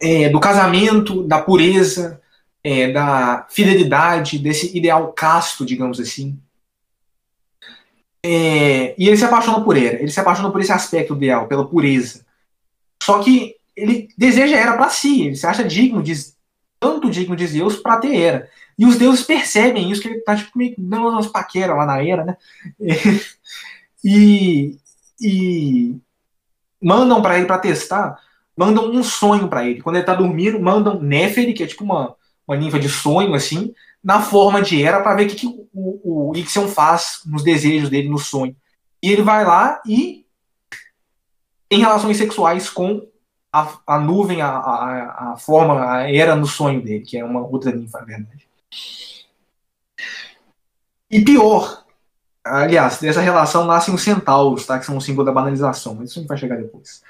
é, 0.00 0.28
do 0.28 0.38
casamento, 0.38 1.22
da 1.22 1.40
pureza, 1.40 2.20
é, 2.62 2.92
da 2.92 3.46
fidelidade, 3.50 4.38
desse 4.38 4.76
ideal 4.76 5.12
casto, 5.12 5.64
digamos 5.64 5.98
assim. 5.98 6.38
É, 8.22 8.94
e 8.98 9.08
ele 9.08 9.16
se 9.16 9.24
apaixona 9.24 9.64
por 9.64 9.76
Hera, 9.78 9.98
ele 9.98 10.10
se 10.10 10.20
apaixona 10.20 10.50
por 10.50 10.60
esse 10.60 10.72
aspecto 10.72 11.14
ideal, 11.14 11.48
pela 11.48 11.66
pureza. 11.66 12.26
Só 13.02 13.22
que 13.22 13.56
ele 13.80 14.08
deseja 14.16 14.56
Hera 14.56 14.76
para 14.76 14.88
si, 14.88 15.26
ele 15.26 15.36
se 15.36 15.46
acha 15.46 15.64
digno 15.64 16.02
de 16.02 16.14
tanto 16.78 17.10
digno 17.10 17.36
de 17.36 17.46
Zeus 17.46 17.76
para 17.76 17.98
ter 17.98 18.14
Hera. 18.14 18.48
E 18.78 18.86
os 18.86 18.96
deuses 18.96 19.24
percebem 19.24 19.90
isso, 19.90 20.00
que 20.00 20.08
ele 20.08 20.20
tá 20.20 20.34
tipo, 20.34 20.56
meio 20.56 20.74
dando 20.78 21.08
umas 21.08 21.26
paqueras 21.26 21.76
lá 21.76 21.84
na 21.84 22.02
Hera, 22.02 22.24
né? 22.24 22.36
E, 24.02 24.78
e 25.20 25.94
mandam 26.82 27.20
para 27.20 27.36
ele 27.36 27.44
para 27.44 27.58
testar, 27.58 28.18
mandam 28.56 28.90
um 28.90 29.02
sonho 29.02 29.46
para 29.46 29.68
ele. 29.68 29.82
Quando 29.82 29.96
ele 29.96 30.06
tá 30.06 30.14
dormindo, 30.14 30.58
mandam 30.58 30.98
Néferi, 30.98 31.52
que 31.52 31.62
é 31.62 31.66
tipo 31.66 31.84
uma, 31.84 32.16
uma 32.48 32.56
ninfa 32.56 32.78
de 32.78 32.88
sonho, 32.88 33.34
assim, 33.34 33.74
na 34.02 34.22
forma 34.22 34.62
de 34.62 34.82
Hera 34.82 35.02
para 35.02 35.16
ver 35.16 35.26
o 35.26 35.28
que, 35.28 35.36
que 35.36 35.46
o, 35.46 36.30
o 36.30 36.32
Ixion 36.34 36.66
faz 36.66 37.20
nos 37.26 37.44
desejos 37.44 37.90
dele, 37.90 38.08
no 38.08 38.16
sonho. 38.16 38.56
E 39.02 39.12
ele 39.12 39.20
vai 39.20 39.44
lá 39.44 39.82
e 39.86 40.24
tem 41.68 41.80
relações 41.80 42.16
sexuais 42.16 42.70
com 42.70 43.06
a, 43.52 43.78
a 43.86 43.98
nuvem, 43.98 44.40
a, 44.42 44.48
a, 44.48 45.32
a 45.32 45.36
forma, 45.36 45.84
a 45.84 46.10
Hera 46.10 46.36
no 46.36 46.46
sonho 46.46 46.82
dele, 46.82 47.04
que 47.04 47.18
é 47.18 47.24
uma 47.24 47.40
outra 47.40 47.72
ninfa, 47.72 47.98
na 48.00 48.04
verdade. 48.04 48.48
E 51.10 51.20
pior, 51.24 51.84
aliás, 52.44 53.00
dessa 53.00 53.20
relação 53.20 53.64
nascem 53.64 53.92
os 53.92 54.02
centauros, 54.02 54.64
tá? 54.66 54.78
que 54.78 54.86
são 54.86 54.96
o 54.96 55.00
símbolo 55.00 55.26
da 55.26 55.32
banalização, 55.32 55.94
mas 55.94 56.10
isso 56.10 56.18
a 56.18 56.22
gente 56.22 56.28
vai 56.28 56.38
chegar 56.38 56.56
depois. 56.56 57.02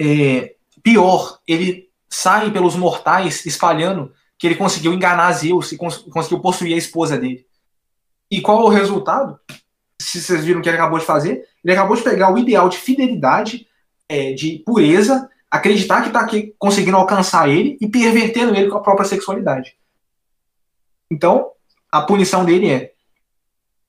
É, 0.00 0.54
pior, 0.82 1.38
ele 1.46 1.90
sai 2.08 2.50
pelos 2.50 2.74
mortais 2.74 3.44
espalhando 3.44 4.12
que 4.38 4.46
ele 4.46 4.56
conseguiu 4.56 4.92
enganar 4.92 5.32
Zeus 5.32 5.72
e 5.72 5.76
cons 5.76 5.98
conseguiu 6.10 6.40
possuir 6.40 6.74
a 6.74 6.78
esposa 6.78 7.18
dele. 7.18 7.46
E 8.30 8.40
qual 8.40 8.62
é 8.62 8.64
o 8.64 8.68
resultado? 8.68 9.38
Se 10.00 10.20
vocês 10.20 10.44
viram 10.44 10.60
o 10.60 10.62
que 10.62 10.68
ele 10.68 10.76
acabou 10.76 10.98
de 10.98 11.04
fazer, 11.04 11.46
ele 11.62 11.72
acabou 11.72 11.96
de 11.96 12.02
pegar 12.02 12.32
o 12.32 12.38
ideal 12.38 12.68
de 12.68 12.78
fidelidade, 12.78 13.66
é, 14.08 14.32
de 14.32 14.62
pureza, 14.64 15.30
acreditar 15.56 16.02
que 16.02 16.08
está 16.08 16.26
conseguindo 16.58 16.96
alcançar 16.96 17.48
ele 17.48 17.76
e 17.80 17.88
pervertendo 17.88 18.54
ele 18.54 18.70
com 18.70 18.78
a 18.78 18.82
própria 18.82 19.06
sexualidade. 19.06 19.76
Então, 21.10 21.50
a 21.90 22.02
punição 22.02 22.44
dele 22.44 22.70
é: 22.70 22.92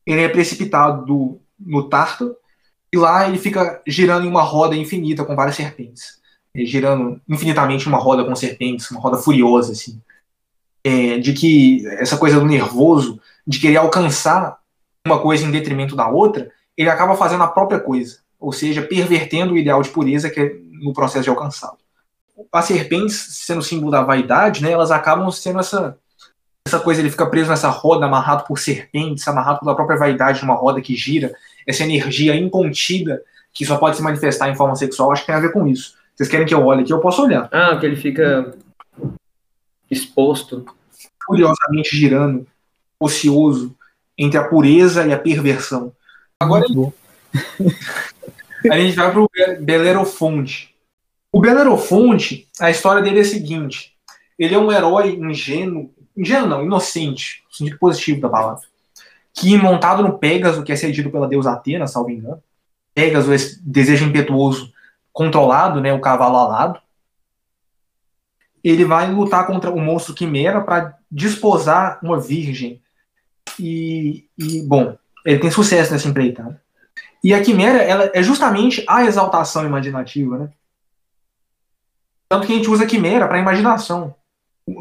ele 0.05 0.21
é 0.21 0.29
precipitado 0.29 1.05
do, 1.05 1.39
no 1.59 1.89
Tarto 1.89 2.35
e 2.91 2.97
lá 2.97 3.27
ele 3.27 3.37
fica 3.37 3.81
girando 3.85 4.25
em 4.25 4.29
uma 4.29 4.43
roda 4.43 4.75
infinita 4.75 5.25
com 5.25 5.35
várias 5.35 5.55
serpentes. 5.55 6.21
girando 6.55 7.19
infinitamente 7.27 7.87
uma 7.87 7.97
roda 7.97 8.23
com 8.23 8.35
serpentes, 8.35 8.89
uma 8.91 9.01
roda 9.01 9.17
furiosa, 9.17 9.71
assim 9.71 10.01
é, 10.85 11.17
de 11.17 11.33
que 11.33 11.85
essa 11.97 12.15
coisa 12.15 12.39
do 12.39 12.45
nervoso, 12.45 13.19
de 13.45 13.59
querer 13.59 13.77
alcançar 13.77 14.59
uma 15.03 15.19
coisa 15.19 15.43
em 15.43 15.49
detrimento 15.49 15.95
da 15.95 16.07
outra, 16.07 16.51
ele 16.77 16.89
acaba 16.89 17.15
fazendo 17.15 17.41
a 17.41 17.47
própria 17.47 17.79
coisa, 17.79 18.19
ou 18.39 18.51
seja, 18.51 18.83
pervertendo 18.83 19.55
o 19.55 19.57
ideal 19.57 19.81
de 19.81 19.89
pureza 19.89 20.29
que 20.29 20.39
é 20.39 20.55
no 20.81 20.93
processo 20.93 21.23
de 21.23 21.29
alcançá-lo. 21.29 21.77
As 22.51 22.65
serpentes, 22.65 23.15
sendo 23.45 23.61
símbolo 23.61 23.91
da 23.91 24.01
vaidade, 24.01 24.61
né, 24.61 24.71
elas 24.71 24.91
acabam 24.91 25.31
sendo 25.31 25.59
essa 25.59 25.97
essa 26.67 26.79
coisa, 26.79 26.99
ele 26.99 27.11
fica 27.11 27.27
preso 27.27 27.51
nessa 27.51 27.69
roda, 27.69 28.07
amarrado 28.07 28.43
por 28.47 28.57
serpentes, 28.57 29.27
amarrado 29.27 29.59
pela 29.59 29.75
própria 29.75 29.99
vaidade 29.99 30.39
de 30.39 30.45
uma 30.45 30.55
roda 30.55 30.81
que 30.81 30.95
gira, 30.95 31.31
essa 31.67 31.83
energia 31.83 32.35
incontida 32.35 33.21
que 33.53 33.63
só 33.63 33.77
pode 33.77 33.97
se 33.97 34.01
manifestar 34.01 34.49
em 34.49 34.55
forma 34.55 34.75
sexual, 34.75 35.11
acho 35.11 35.21
que 35.21 35.27
tem 35.27 35.35
a 35.35 35.39
ver 35.39 35.51
com 35.51 35.67
isso. 35.67 35.95
Vocês 36.15 36.27
querem 36.27 36.47
que 36.47 36.53
eu 36.53 36.65
olhe 36.65 36.81
aqui? 36.81 36.91
Eu 36.91 36.99
posso 36.99 37.21
olhar. 37.21 37.47
Ah, 37.51 37.77
que 37.77 37.85
ele 37.85 37.95
fica 37.95 38.53
exposto. 39.89 40.65
Curiosamente 41.27 41.95
girando, 41.95 42.47
ocioso, 42.99 43.75
entre 44.17 44.39
a 44.39 44.43
pureza 44.43 45.05
e 45.05 45.13
a 45.13 45.19
perversão. 45.19 45.91
Agora 46.39 46.65
a 48.71 48.79
gente 48.79 48.95
vai 48.95 49.11
para 49.11 49.21
o 49.21 49.29
Belerofonte. 49.61 50.75
O 51.31 51.39
Belerofonte, 51.39 52.47
a 52.59 52.69
história 52.69 53.01
dele 53.01 53.19
é 53.19 53.21
a 53.21 53.25
seguinte: 53.25 53.93
ele 54.37 54.55
é 54.55 54.59
um 54.59 54.71
herói 54.71 55.15
ingênuo, 55.15 55.93
ingênuo 56.15 56.47
não, 56.47 56.63
inocente, 56.63 57.43
no 57.47 57.55
sentido 57.55 57.79
positivo 57.79 58.21
da 58.21 58.29
palavra, 58.29 58.63
que 59.33 59.57
montado 59.57 60.03
no 60.03 60.17
Pégaso, 60.17 60.63
que 60.63 60.71
é 60.71 60.75
cedido 60.75 61.09
pela 61.09 61.27
deusa 61.27 61.51
Atena, 61.51 61.87
salvo 61.87 62.11
engano. 62.11 62.41
Pégaso, 62.93 63.33
esse 63.33 63.61
desejo 63.61 64.05
impetuoso 64.05 64.71
controlado, 65.11 65.81
né, 65.81 65.93
o 65.93 65.99
cavalo 65.99 66.37
alado 66.37 66.79
ele 68.65 68.83
vai 68.83 69.11
lutar 69.11 69.45
contra 69.45 69.69
o 69.69 69.79
monstro 69.79 70.15
Quimera 70.15 70.59
para 70.59 70.97
desposar 71.09 71.99
uma 72.01 72.19
virgem. 72.19 72.81
E, 73.59 74.27
e, 74.35 74.63
bom, 74.63 74.97
ele 75.23 75.37
tem 75.37 75.51
sucesso 75.51 75.93
nessa 75.93 76.07
empreitada. 76.07 76.59
E 77.25 77.33
a 77.33 77.41
Quimera 77.41 77.81
ela 77.81 78.11
é 78.13 78.21
justamente 78.21 78.85
a 78.87 79.03
exaltação 79.03 79.65
imaginativa, 79.65 80.37
né? 80.37 80.49
Tanto 82.29 82.45
que 82.45 82.53
a 82.53 82.55
gente 82.55 82.69
usa 82.69 82.85
Quimera 82.85 83.27
para 83.27 83.39
imaginação. 83.39 84.13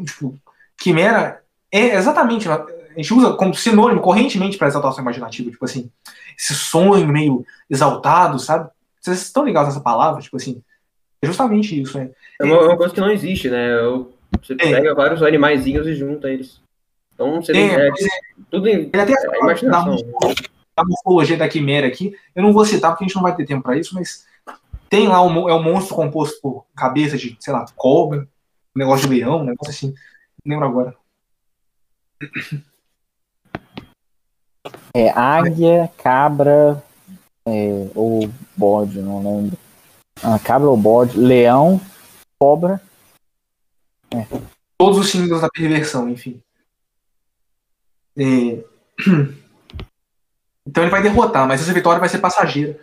Tipo, 0.05 0.39
Quimera 0.77 1.43
é 1.73 1.95
exatamente. 1.95 2.47
A 2.47 2.67
gente 2.97 3.15
usa 3.15 3.33
como 3.33 3.55
sinônimo 3.55 4.03
correntemente 4.03 4.59
para 4.59 4.69
exaltação 4.69 5.01
imaginativa. 5.01 5.51
Tipo 5.51 5.65
assim, 5.65 5.91
esse 6.39 6.55
sonho 6.55 7.09
meio 7.09 7.47
exaltado, 7.71 8.39
sabe? 8.39 8.69
Vocês 9.01 9.23
estão 9.23 9.47
ligados 9.47 9.71
nessa 9.71 9.81
palavra? 9.83 10.21
Tipo 10.21 10.37
assim, 10.37 10.63
é 11.23 11.27
justamente 11.27 11.81
isso, 11.81 11.97
né? 11.97 12.11
É 12.39 12.45
uma, 12.45 12.61
uma 12.61 12.77
coisa 12.77 12.93
que 12.93 13.01
não 13.01 13.11
existe, 13.11 13.49
né? 13.49 13.71
Você 14.43 14.53
é. 14.53 14.57
pega 14.57 14.95
vários 14.95 15.23
animaizinhos 15.23 15.87
e 15.87 15.95
junta 15.95 16.29
eles. 16.29 16.61
Então 17.15 17.43
seria 17.43 17.85
é, 17.85 17.89
é, 17.89 17.93
tudo 18.51 18.69
em, 18.69 18.91
ele 18.93 19.01
até 19.01 19.15
é, 19.15 19.39
imaginação. 19.39 19.97
A 20.77 20.85
morfologia 20.85 21.37
da 21.37 21.49
quimera 21.49 21.87
aqui, 21.87 22.17
eu 22.35 22.43
não 22.43 22.53
vou 22.53 22.65
citar 22.65 22.91
porque 22.91 23.05
a 23.05 23.07
gente 23.07 23.15
não 23.17 23.23
vai 23.23 23.35
ter 23.35 23.47
tempo 23.47 23.63
para 23.63 23.79
isso, 23.79 23.95
mas 23.95 24.27
tem 24.89 25.09
lá 25.09 25.23
um, 25.23 25.49
é 25.49 25.55
um 25.55 25.63
monstro 25.63 25.95
composto 25.95 26.41
por 26.41 26.67
cabeça 26.75 27.17
de, 27.17 27.37
sei 27.41 27.53
lá, 27.53 27.65
cobra, 27.77 28.29
um 28.75 28.79
negócio 28.79 29.09
de 29.09 29.15
leão, 29.15 29.41
um 29.41 29.45
negócio 29.45 29.71
assim. 29.71 29.95
Não 30.45 30.57
lembro 30.57 30.69
agora. 30.69 30.97
É 34.95 35.11
águia, 35.11 35.91
cabra 35.99 36.83
é, 37.47 37.91
ou 37.95 38.31
bode, 38.57 39.01
não 39.01 39.19
lembro. 39.19 39.59
Ah, 40.23 40.39
cabra 40.39 40.69
ou 40.69 40.77
bode, 40.77 41.19
leão, 41.19 41.81
cobra. 42.39 42.81
É. 44.11 44.27
Todos 44.79 44.99
os 44.99 45.11
símbolos 45.11 45.43
da 45.43 45.49
perversão, 45.49 46.09
enfim. 46.09 46.43
É... 48.17 48.65
Então 50.67 50.83
ele 50.83 50.91
vai 50.91 51.03
derrotar, 51.03 51.47
mas 51.47 51.61
essa 51.61 51.73
vitória 51.73 52.01
vai 52.01 52.09
ser 52.09 52.19
passageira. 52.19 52.79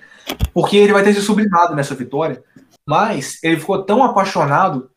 Porque 0.54 0.78
ele 0.78 0.94
vai 0.94 1.04
ter 1.04 1.14
se 1.14 1.22
sublimado 1.22 1.76
nessa 1.76 1.96
vitória. 1.96 2.44
Mas 2.86 3.40
ele 3.44 3.60
ficou 3.60 3.84
tão 3.84 4.04
apaixonado 4.04 4.90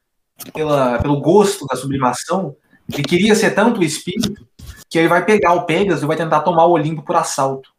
pela, 0.53 0.99
pelo 0.99 1.20
gosto 1.20 1.66
da 1.66 1.77
sublimação, 1.77 2.57
ele 2.92 3.03
queria 3.03 3.35
ser 3.35 3.55
tanto 3.55 3.81
o 3.81 3.85
espírito, 3.85 4.47
que 4.90 4.99
ele 4.99 5.09
vai 5.09 5.25
pegar 5.25 5.55
o 5.55 5.64
Pegasus 5.64 6.03
e 6.03 6.07
vai 6.07 6.16
tentar 6.16 6.40
tomar 6.40 6.66
o 6.66 6.73
Olimpo 6.73 7.03
por 7.03 7.16
assalto, 7.16 7.70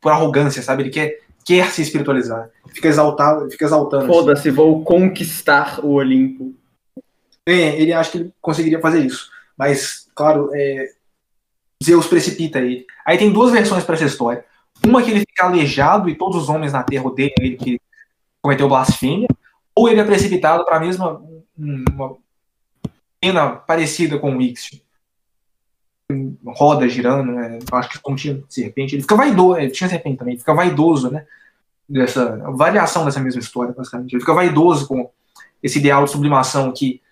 por 0.00 0.12
arrogância, 0.12 0.62
sabe? 0.62 0.82
Ele 0.82 0.90
quer, 0.90 1.20
quer 1.44 1.70
se 1.70 1.82
espiritualizar. 1.82 2.50
Fica 2.74 2.88
exaltado, 2.88 3.50
fica 3.50 3.64
exaltando. 3.64 4.06
Foda-se, 4.06 4.48
assim. 4.48 4.56
vou 4.56 4.82
conquistar 4.82 5.80
o 5.84 5.92
Olimpo. 5.92 6.54
É, 7.46 7.80
ele 7.80 7.92
acha 7.92 8.10
que 8.10 8.18
ele 8.18 8.34
conseguiria 8.40 8.80
fazer 8.80 9.04
isso. 9.04 9.30
Mas, 9.56 10.08
claro, 10.14 10.50
é, 10.54 10.88
Zeus 11.82 12.06
precipita 12.06 12.58
ele. 12.58 12.86
Aí 13.04 13.16
tem 13.16 13.32
duas 13.32 13.52
versões 13.52 13.84
para 13.84 13.94
essa 13.94 14.04
história. 14.04 14.44
Uma 14.84 15.02
que 15.02 15.10
ele 15.10 15.20
fica 15.20 15.44
aleijado 15.44 16.08
e 16.08 16.14
todos 16.14 16.36
os 16.36 16.48
homens 16.48 16.72
na 16.72 16.82
terra 16.82 17.06
odeiam 17.06 17.32
ele 17.38 17.56
que 17.56 17.80
cometeu 18.40 18.68
blasfêmia, 18.68 19.28
ou 19.74 19.88
ele 19.88 20.00
é 20.00 20.04
precipitado 20.04 20.64
para 20.64 20.76
a 20.76 20.80
mesma 20.80 21.22
uma 21.56 22.16
pena 23.20 23.50
parecida 23.50 24.18
com 24.18 24.36
o 24.36 24.40
Ixio. 24.42 24.80
Roda 26.46 26.88
girando, 26.88 27.32
né? 27.32 27.58
acho 27.72 27.90
que 27.90 27.98
como 27.98 28.16
tinha 28.16 28.42
serpente, 28.48 28.94
ele 28.94 29.02
fica 29.02 29.16
vaidoso, 29.16 29.58
é, 29.58 29.68
tinha 29.68 29.90
serpente 29.90 30.16
também, 30.16 30.34
ele 30.34 30.40
fica 30.40 30.54
vaidoso, 30.54 31.10
né? 31.10 31.26
Dessa 31.86 32.36
variação 32.52 33.04
dessa 33.04 33.20
mesma 33.20 33.40
história, 33.40 33.74
basicamente. 33.76 34.12
Ele 34.12 34.20
fica 34.20 34.32
vaidoso 34.32 34.86
com 34.86 35.10
esse 35.62 35.78
ideal 35.78 36.04
de 36.04 36.10
sublimação 36.10 36.72
que 36.72 37.02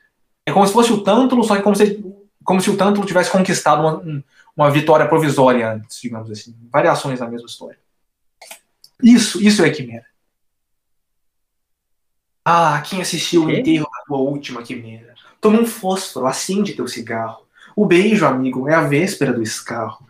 é 0.46 0.52
como 0.52 0.66
se 0.66 0.72
fosse 0.72 0.92
o 0.92 1.02
Tântalo, 1.02 1.42
só 1.42 1.57
que 1.57 1.62
como 1.62 1.74
se, 1.74 2.02
como 2.46 2.61
se 2.61 2.70
o 2.70 2.76
Tântalo 2.76 3.04
tivesse 3.04 3.30
conquistado 3.30 3.80
uma, 3.80 4.24
uma 4.56 4.70
vitória 4.70 5.06
provisória 5.06 5.72
antes, 5.72 6.00
digamos 6.00 6.30
assim. 6.30 6.54
Variações 6.72 7.18
da 7.18 7.28
mesma 7.28 7.48
história. 7.48 7.78
Isso, 9.02 9.42
isso 9.42 9.62
é 9.64 9.68
quimera. 9.68 10.06
Ah, 12.44 12.80
quem 12.88 13.02
assistiu 13.02 13.44
o 13.44 13.50
enterro 13.50 13.88
da 13.92 14.04
tua 14.06 14.18
última 14.18 14.62
quimera? 14.62 15.14
Toma 15.40 15.61
um 15.61 15.66
fósforo, 15.66 16.26
acende 16.26 16.74
teu 16.74 16.87
cigarro. 16.87 17.44
O 17.74 17.85
beijo, 17.85 18.24
amigo, 18.24 18.68
é 18.68 18.74
a 18.74 18.82
véspera 18.82 19.32
do 19.32 19.42
escarro. 19.42 20.06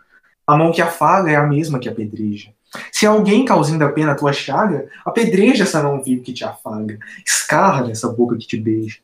A 0.47 0.57
mão 0.57 0.71
que 0.71 0.83
afaga 0.83 1.31
é 1.33 1.37
a 1.37 1.47
mesma 1.47 1.79
que 1.79 1.89
apedreja. 1.89 2.55
Se 2.93 3.07
alguém 3.07 3.47
causando 3.47 3.83
a 3.83 3.91
pena 3.91 4.13
a 4.13 4.15
tua 4.15 4.35
chaga, 4.35 4.89
apedreja 5.05 5.65
essa 5.65 5.83
mão 5.83 6.03
viva 6.03 6.23
que 6.23 6.35
te 6.35 6.45
afaga. 6.45 6.99
Escarra 7.25 7.87
nessa 7.87 8.09
boca 8.09 8.37
que 8.37 8.47
te 8.47 8.59
beija. 8.59 8.99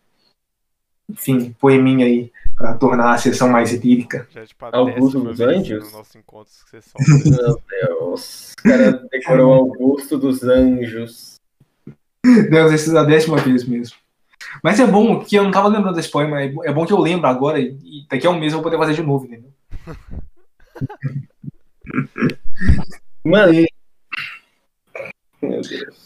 Enfim, 1.09 1.57
poeminha 1.59 2.07
aí 2.07 2.31
para 2.57 2.75
tornar 2.75 3.15
a 3.15 3.19
sessão 3.19 3.49
mais 3.49 3.73
etílica. 3.73 4.29
Augusto 4.73 5.21
dos 5.21 5.41
Anjos? 5.41 5.93
No 5.93 5.99
nosso 5.99 6.19
encontro 6.19 6.53
que 6.71 6.81
você 6.81 7.31
Meu 7.31 7.61
Deus. 7.69 8.53
O 8.53 8.63
cara 8.63 8.93
decorou 9.11 9.53
Augusto 9.53 10.19
dos 10.19 10.43
Anjos. 10.43 11.41
Deus, 12.25 12.73
esse 12.73 12.95
é 12.95 12.99
a 12.99 13.03
décima 13.03 13.37
vez 13.39 13.65
mesmo. 13.65 13.97
Mas 14.63 14.79
é 14.81 14.87
bom 14.87 15.21
que 15.21 15.37
eu 15.37 15.45
não 15.45 15.51
tava 15.51 15.69
lembrando 15.69 15.97
desse 15.97 16.11
poema, 16.11 16.43
é, 16.43 16.53
é 16.65 16.73
bom 16.73 16.85
que 16.85 16.93
eu 16.93 16.99
lembro 16.99 17.27
agora 17.27 17.59
e 17.59 18.07
daqui 18.11 18.27
a 18.27 18.31
um 18.31 18.39
mês 18.39 18.53
eu 18.53 18.59
vou 18.59 18.65
poder 18.65 18.79
fazer 18.79 18.95
de 18.95 19.03
novo, 19.03 19.27
entendeu? 19.27 19.51
Mano. 23.25 23.67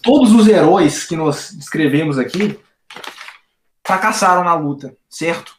Todos 0.03 0.33
os 0.33 0.49
heróis 0.49 1.05
que 1.05 1.17
nós 1.17 1.53
descrevemos 1.53 2.19
aqui 2.19 2.59
fracassaram 3.87 4.43
na 4.43 4.55
luta, 4.55 4.97
certo? 5.09 5.55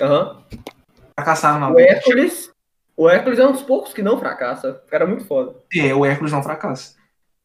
Aham. 0.00 0.42
Uhum. 0.52 0.62
Fracassaram 1.14 1.60
na 1.60 1.68
luta. 1.68 1.80
O 1.80 1.84
Hércules, 1.84 2.52
o 2.96 3.08
Hércules 3.08 3.38
é 3.38 3.46
um 3.46 3.52
dos 3.52 3.62
poucos 3.62 3.92
que 3.92 4.02
não 4.02 4.18
fracassa. 4.18 4.82
O 4.86 4.90
cara 4.90 5.04
é 5.04 5.06
muito 5.06 5.24
foda. 5.24 5.54
É, 5.74 5.94
o 5.94 6.04
Hércules 6.04 6.32
não 6.32 6.42
fracassa. 6.42 6.94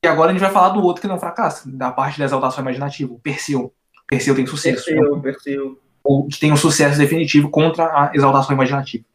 E 0.03 0.07
agora 0.07 0.31
a 0.31 0.33
gente 0.33 0.41
vai 0.41 0.51
falar 0.51 0.69
do 0.69 0.81
outro 0.81 1.01
que 1.01 1.07
não 1.07 1.19
fracassa, 1.19 1.69
da 1.71 1.91
parte 1.91 2.17
da 2.17 2.25
exaltação 2.25 2.61
imaginativa, 2.61 3.13
o 3.13 3.19
Perseu. 3.19 3.73
Perseu 4.07 4.35
tem 4.35 4.45
sucesso. 4.45 4.83
Perseu, 4.85 5.15
né? 5.15 5.21
Perseu. 5.21 5.79
Ou 6.03 6.27
tem 6.39 6.51
um 6.51 6.57
sucesso 6.57 6.97
definitivo 6.97 7.49
contra 7.49 7.85
a 7.85 8.11
exaltação 8.13 8.53
imaginativa. 8.53 9.05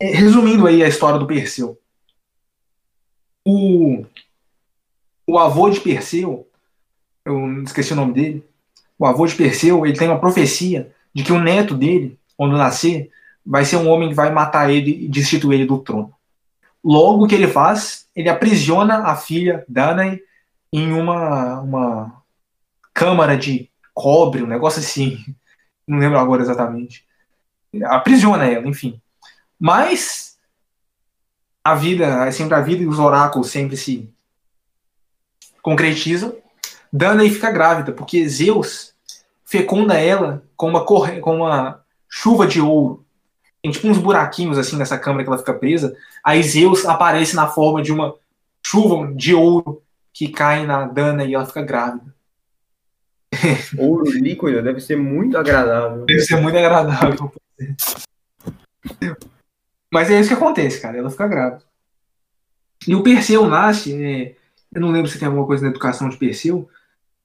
É, 0.00 0.06
resumindo 0.06 0.66
aí 0.66 0.82
a 0.82 0.88
história 0.88 1.18
do 1.18 1.26
Perseu. 1.26 1.78
O, 3.46 4.06
o 5.26 5.38
avô 5.38 5.68
de 5.68 5.80
Perseu, 5.80 6.48
eu 7.24 7.62
esqueci 7.62 7.92
o 7.92 7.96
nome 7.96 8.14
dele, 8.14 8.48
o 8.98 9.04
avô 9.04 9.26
de 9.26 9.34
Perseu, 9.34 9.84
ele 9.84 9.98
tem 9.98 10.08
uma 10.08 10.20
profecia 10.20 10.93
de 11.14 11.22
que 11.22 11.32
o 11.32 11.40
neto 11.40 11.74
dele, 11.74 12.18
quando 12.36 12.56
nascer, 12.56 13.10
vai 13.44 13.64
ser 13.64 13.76
um 13.76 13.88
homem 13.88 14.08
que 14.08 14.14
vai 14.14 14.32
matar 14.32 14.70
ele 14.70 15.04
e 15.04 15.08
destituir 15.08 15.60
ele 15.60 15.66
do 15.66 15.78
trono. 15.78 16.12
Logo, 16.82 17.24
o 17.24 17.28
que 17.28 17.34
ele 17.34 17.48
faz? 17.48 18.08
Ele 18.14 18.28
aprisiona 18.28 19.04
a 19.04 19.16
filha 19.16 19.64
Danae 19.68 20.20
em 20.72 20.92
uma, 20.92 21.60
uma 21.60 22.22
câmara 22.92 23.36
de 23.36 23.70
cobre, 23.92 24.42
um 24.42 24.46
negócio 24.46 24.80
assim. 24.80 25.18
Não 25.86 25.98
lembro 25.98 26.18
agora 26.18 26.42
exatamente. 26.42 27.04
Aprisiona 27.84 28.46
ela, 28.46 28.66
enfim. 28.66 29.00
Mas 29.58 30.38
a 31.62 31.74
vida, 31.74 32.26
é 32.26 32.30
sempre 32.30 32.54
a 32.54 32.60
vida 32.60 32.82
e 32.82 32.86
os 32.86 32.98
oráculos 32.98 33.50
sempre 33.50 33.76
se 33.76 34.12
concretizam. 35.62 36.36
Danae 36.92 37.30
fica 37.30 37.50
grávida, 37.50 37.92
porque 37.92 38.28
Zeus 38.28 38.93
fecunda 39.58 39.94
ela 39.94 40.42
com 40.56 40.68
uma, 40.68 40.84
corre... 40.84 41.20
com 41.20 41.36
uma 41.36 41.80
chuva 42.08 42.46
de 42.46 42.60
ouro. 42.60 43.04
Tem 43.62 43.70
tipo 43.70 43.88
uns 43.88 43.98
buraquinhos 43.98 44.58
assim 44.58 44.76
nessa 44.76 44.98
câmara 44.98 45.22
que 45.22 45.30
ela 45.30 45.38
fica 45.38 45.54
presa. 45.54 45.96
Aí 46.24 46.42
Zeus 46.42 46.84
aparece 46.84 47.36
na 47.36 47.46
forma 47.46 47.80
de 47.82 47.92
uma 47.92 48.14
chuva 48.64 49.12
de 49.14 49.34
ouro 49.34 49.82
que 50.12 50.28
cai 50.28 50.66
na 50.66 50.86
Dana 50.86 51.24
e 51.24 51.34
ela 51.34 51.46
fica 51.46 51.62
grávida. 51.62 52.14
Ouro 53.76 54.08
líquido 54.10 54.62
deve 54.62 54.80
ser 54.80 54.96
muito 54.96 55.36
agradável. 55.36 56.04
Deve 56.04 56.20
ser 56.20 56.36
muito 56.40 56.56
agradável. 56.56 57.32
Mas 59.92 60.08
é 60.08 60.20
isso 60.20 60.28
que 60.28 60.34
acontece, 60.34 60.80
cara. 60.80 60.96
Ela 60.96 61.10
fica 61.10 61.26
grávida. 61.26 61.62
E 62.86 62.94
o 62.94 63.02
Perseu 63.02 63.46
nasce. 63.46 63.92
É... 63.92 64.36
Eu 64.72 64.80
não 64.80 64.90
lembro 64.90 65.10
se 65.10 65.18
tem 65.18 65.26
alguma 65.26 65.46
coisa 65.46 65.64
na 65.64 65.70
educação 65.70 66.08
de 66.08 66.16
Perseu. 66.16 66.68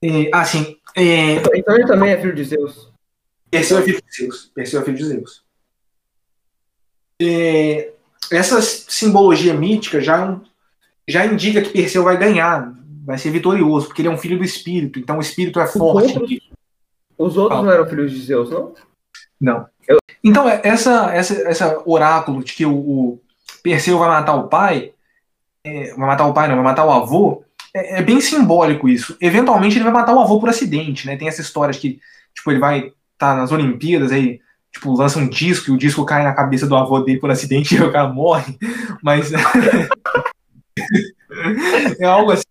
É... 0.03 0.29
Ah, 0.33 0.45
sim. 0.45 0.77
É... 0.95 1.35
Então 1.57 1.75
ele 1.75 1.87
também 1.87 2.11
é 2.11 2.19
filho 2.19 2.35
de 2.35 2.43
Zeus. 2.43 2.91
Perseu 3.49 3.79
é 3.79 3.81
filho 3.81 4.01
de 4.01 4.15
Zeus. 4.15 4.51
Perseu 4.53 4.81
é 4.81 4.83
filho 4.83 4.97
de 4.97 5.05
Zeus. 5.05 5.43
É... 7.21 7.91
Essa 8.31 8.61
simbologia 8.61 9.53
mítica 9.53 9.99
já, 9.99 10.39
já 11.07 11.25
indica 11.25 11.61
que 11.61 11.71
Perseu 11.71 12.03
vai 12.03 12.17
ganhar 12.17 12.77
vai 13.09 13.17
ser 13.17 13.31
vitorioso, 13.31 13.87
porque 13.87 14.03
ele 14.03 14.09
é 14.09 14.11
um 14.11 14.17
filho 14.19 14.37
do 14.37 14.43
espírito, 14.43 14.99
então 14.99 15.17
o 15.17 15.21
espírito 15.21 15.59
é 15.59 15.65
forte. 15.65 16.15
Outros, 16.19 16.49
os 17.17 17.37
outros 17.37 17.59
ah. 17.59 17.63
não 17.63 17.71
eram 17.71 17.87
filhos 17.87 18.11
de 18.11 18.21
Zeus, 18.21 18.51
não? 18.51 18.75
Não. 19.41 19.67
Eu... 19.87 19.97
Então, 20.23 20.47
essa, 20.47 21.11
essa, 21.11 21.33
essa 21.49 21.81
oráculo 21.87 22.43
de 22.43 22.53
que 22.53 22.67
o, 22.67 22.75
o 22.75 23.21
Perseu 23.63 23.97
vai 23.97 24.09
matar 24.09 24.35
o 24.35 24.47
pai, 24.47 24.93
é, 25.63 25.89
vai 25.95 26.05
matar 26.05 26.27
o 26.27 26.33
pai, 26.35 26.47
não, 26.47 26.55
vai 26.55 26.63
matar 26.63 26.85
o 26.85 26.91
avô, 26.91 27.43
é, 27.73 27.99
é, 27.99 28.01
bem 28.01 28.19
simbólico 28.19 28.89
isso. 28.89 29.15
Eventualmente 29.21 29.77
ele 29.77 29.83
vai 29.83 29.93
matar 29.93 30.15
o 30.15 30.19
avô 30.19 30.39
por 30.39 30.49
acidente, 30.49 31.05
né? 31.05 31.15
Tem 31.15 31.27
essa 31.27 31.41
história 31.41 31.73
de 31.73 31.79
que, 31.79 31.99
tipo, 32.33 32.51
ele 32.51 32.59
vai 32.59 32.79
estar 32.79 32.93
tá 33.17 33.35
nas 33.35 33.51
Olimpíadas, 33.51 34.11
aí, 34.11 34.39
tipo, 34.71 34.93
lança 34.93 35.19
um 35.19 35.27
disco 35.27 35.69
e 35.69 35.73
o 35.73 35.77
disco 35.77 36.05
cai 36.05 36.23
na 36.23 36.33
cabeça 36.33 36.67
do 36.67 36.75
avô 36.75 36.99
dele 36.99 37.19
por 37.19 37.31
acidente 37.31 37.75
e 37.77 37.81
o 37.81 37.91
cara 37.91 38.07
morre. 38.07 38.57
Mas. 39.01 39.31
É 41.99 42.05
algo 42.05 42.31
assim. 42.31 42.43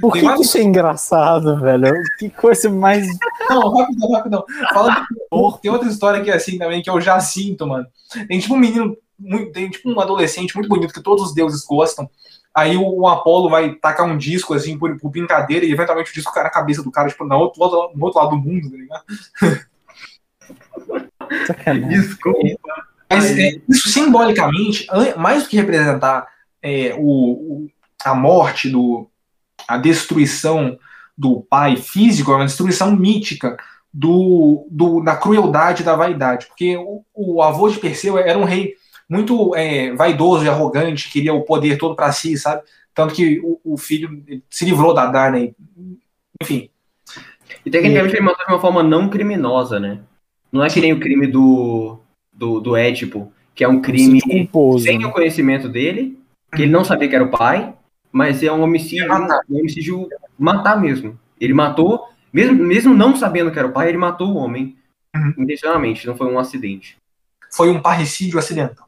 Por 0.00 0.14
que, 0.14 0.20
que 0.20 0.42
isso 0.42 0.58
é 0.58 0.62
engraçado, 0.62 1.60
velho? 1.60 1.92
Que 2.18 2.30
coisa 2.30 2.68
mais. 2.70 3.06
Não, 3.48 3.76
rapidão, 3.76 4.10
rapidão. 4.10 4.44
Fala 4.72 4.90
de 4.90 5.06
Tem 5.62 5.70
outra 5.70 5.88
história 5.88 6.22
que 6.22 6.30
é 6.30 6.34
assim 6.34 6.58
também, 6.58 6.82
que 6.82 6.90
eu 6.90 7.00
já 7.00 7.20
sinto, 7.20 7.66
mano. 7.66 7.86
Tem 8.26 8.38
tipo 8.38 8.54
um 8.54 8.58
menino, 8.58 8.96
muito, 9.18 9.52
tem 9.52 9.70
tipo 9.70 9.90
um 9.90 10.00
adolescente 10.00 10.54
muito 10.54 10.68
bonito 10.68 10.92
que 10.92 11.02
todos 11.02 11.26
os 11.26 11.34
deuses 11.34 11.64
gostam. 11.64 12.08
Aí 12.54 12.76
o, 12.76 13.00
o 13.00 13.08
Apolo 13.08 13.48
vai 13.48 13.74
tacar 13.74 14.06
um 14.06 14.16
disco 14.16 14.52
assim 14.54 14.78
por, 14.78 14.98
por 14.98 15.10
brincadeira 15.10 15.64
e 15.64 15.72
eventualmente 15.72 16.10
o 16.10 16.14
disco 16.14 16.32
cai 16.32 16.44
na 16.44 16.50
cabeça 16.50 16.82
do 16.82 16.90
cara, 16.90 17.08
tipo, 17.08 17.24
no 17.24 17.36
outro, 17.36 17.60
no 17.94 18.04
outro 18.04 18.20
lado 18.20 18.30
do 18.30 18.36
mundo, 18.36 18.70
tá 18.70 18.76
ligado? 18.76 19.04
Desculpa. 21.88 22.58
Mas 23.08 23.38
é, 23.38 23.60
isso 23.68 23.88
simbolicamente, 23.90 24.86
mais 25.16 25.42
do 25.42 25.48
que 25.48 25.56
representar 25.56 26.26
é, 26.62 26.94
o, 26.98 27.02
o, 27.02 27.70
a 28.04 28.14
morte, 28.14 28.70
do, 28.70 29.08
a 29.68 29.76
destruição 29.76 30.78
do 31.16 31.40
pai 31.42 31.76
físico, 31.76 32.32
é 32.32 32.36
uma 32.36 32.46
destruição 32.46 32.94
mítica 32.96 33.56
do, 33.92 34.66
do, 34.70 35.02
da 35.02 35.16
crueldade 35.16 35.82
da 35.82 35.94
vaidade. 35.94 36.46
Porque 36.46 36.76
o, 36.76 37.04
o 37.14 37.42
avô 37.42 37.68
de 37.68 37.78
Perseu 37.78 38.16
era 38.18 38.38
um 38.38 38.44
rei 38.44 38.74
muito 39.08 39.54
é, 39.54 39.94
vaidoso 39.94 40.44
e 40.44 40.48
arrogante, 40.48 41.10
queria 41.10 41.34
o 41.34 41.42
poder 41.42 41.76
todo 41.76 41.94
para 41.94 42.12
si, 42.12 42.36
sabe? 42.36 42.62
Tanto 42.94 43.14
que 43.14 43.40
o, 43.40 43.60
o, 43.64 43.76
filho 43.76 44.22
se 44.50 44.64
livrou 44.64 44.92
da 44.92 45.06
Darna, 45.06 45.48
enfim. 46.40 46.68
E 47.64 47.70
tecnicamente 47.70 48.14
e... 48.14 48.16
ele 48.16 48.24
matou 48.24 48.44
de 48.44 48.52
uma 48.52 48.60
forma 48.60 48.82
não 48.82 49.08
criminosa, 49.08 49.80
né? 49.80 50.00
Não 50.50 50.62
é 50.62 50.68
que 50.68 50.80
nem 50.80 50.92
o 50.92 51.00
crime 51.00 51.26
do, 51.26 51.98
do, 52.32 52.60
do 52.60 52.76
Édipo, 52.76 53.32
que 53.54 53.64
é 53.64 53.68
um 53.68 53.80
crime 53.80 54.20
sem 54.20 54.98
né? 54.98 55.06
o 55.06 55.10
conhecimento 55.10 55.68
dele, 55.68 56.18
que 56.54 56.62
ele 56.62 56.70
não 56.70 56.84
sabia 56.84 57.08
que 57.08 57.14
era 57.14 57.24
o 57.24 57.30
pai, 57.30 57.74
mas 58.10 58.42
é 58.42 58.52
um 58.52 58.62
homicídio, 58.62 59.06
um 59.48 59.58
homicídio 59.58 60.08
matar 60.38 60.78
mesmo. 60.78 61.18
Ele 61.40 61.54
matou, 61.54 62.06
mesmo, 62.30 62.54
mesmo 62.54 62.94
não 62.94 63.16
sabendo 63.16 63.50
que 63.50 63.58
era 63.58 63.68
o 63.68 63.72
pai, 63.72 63.88
ele 63.88 63.98
matou 63.98 64.28
o 64.28 64.36
homem 64.36 64.76
uhum. 65.16 65.34
intencionalmente, 65.38 66.06
não 66.06 66.14
foi 66.14 66.26
um 66.30 66.38
acidente. 66.38 66.96
Foi 67.50 67.70
um 67.70 67.80
parricídio 67.80 68.38
acidental. 68.38 68.86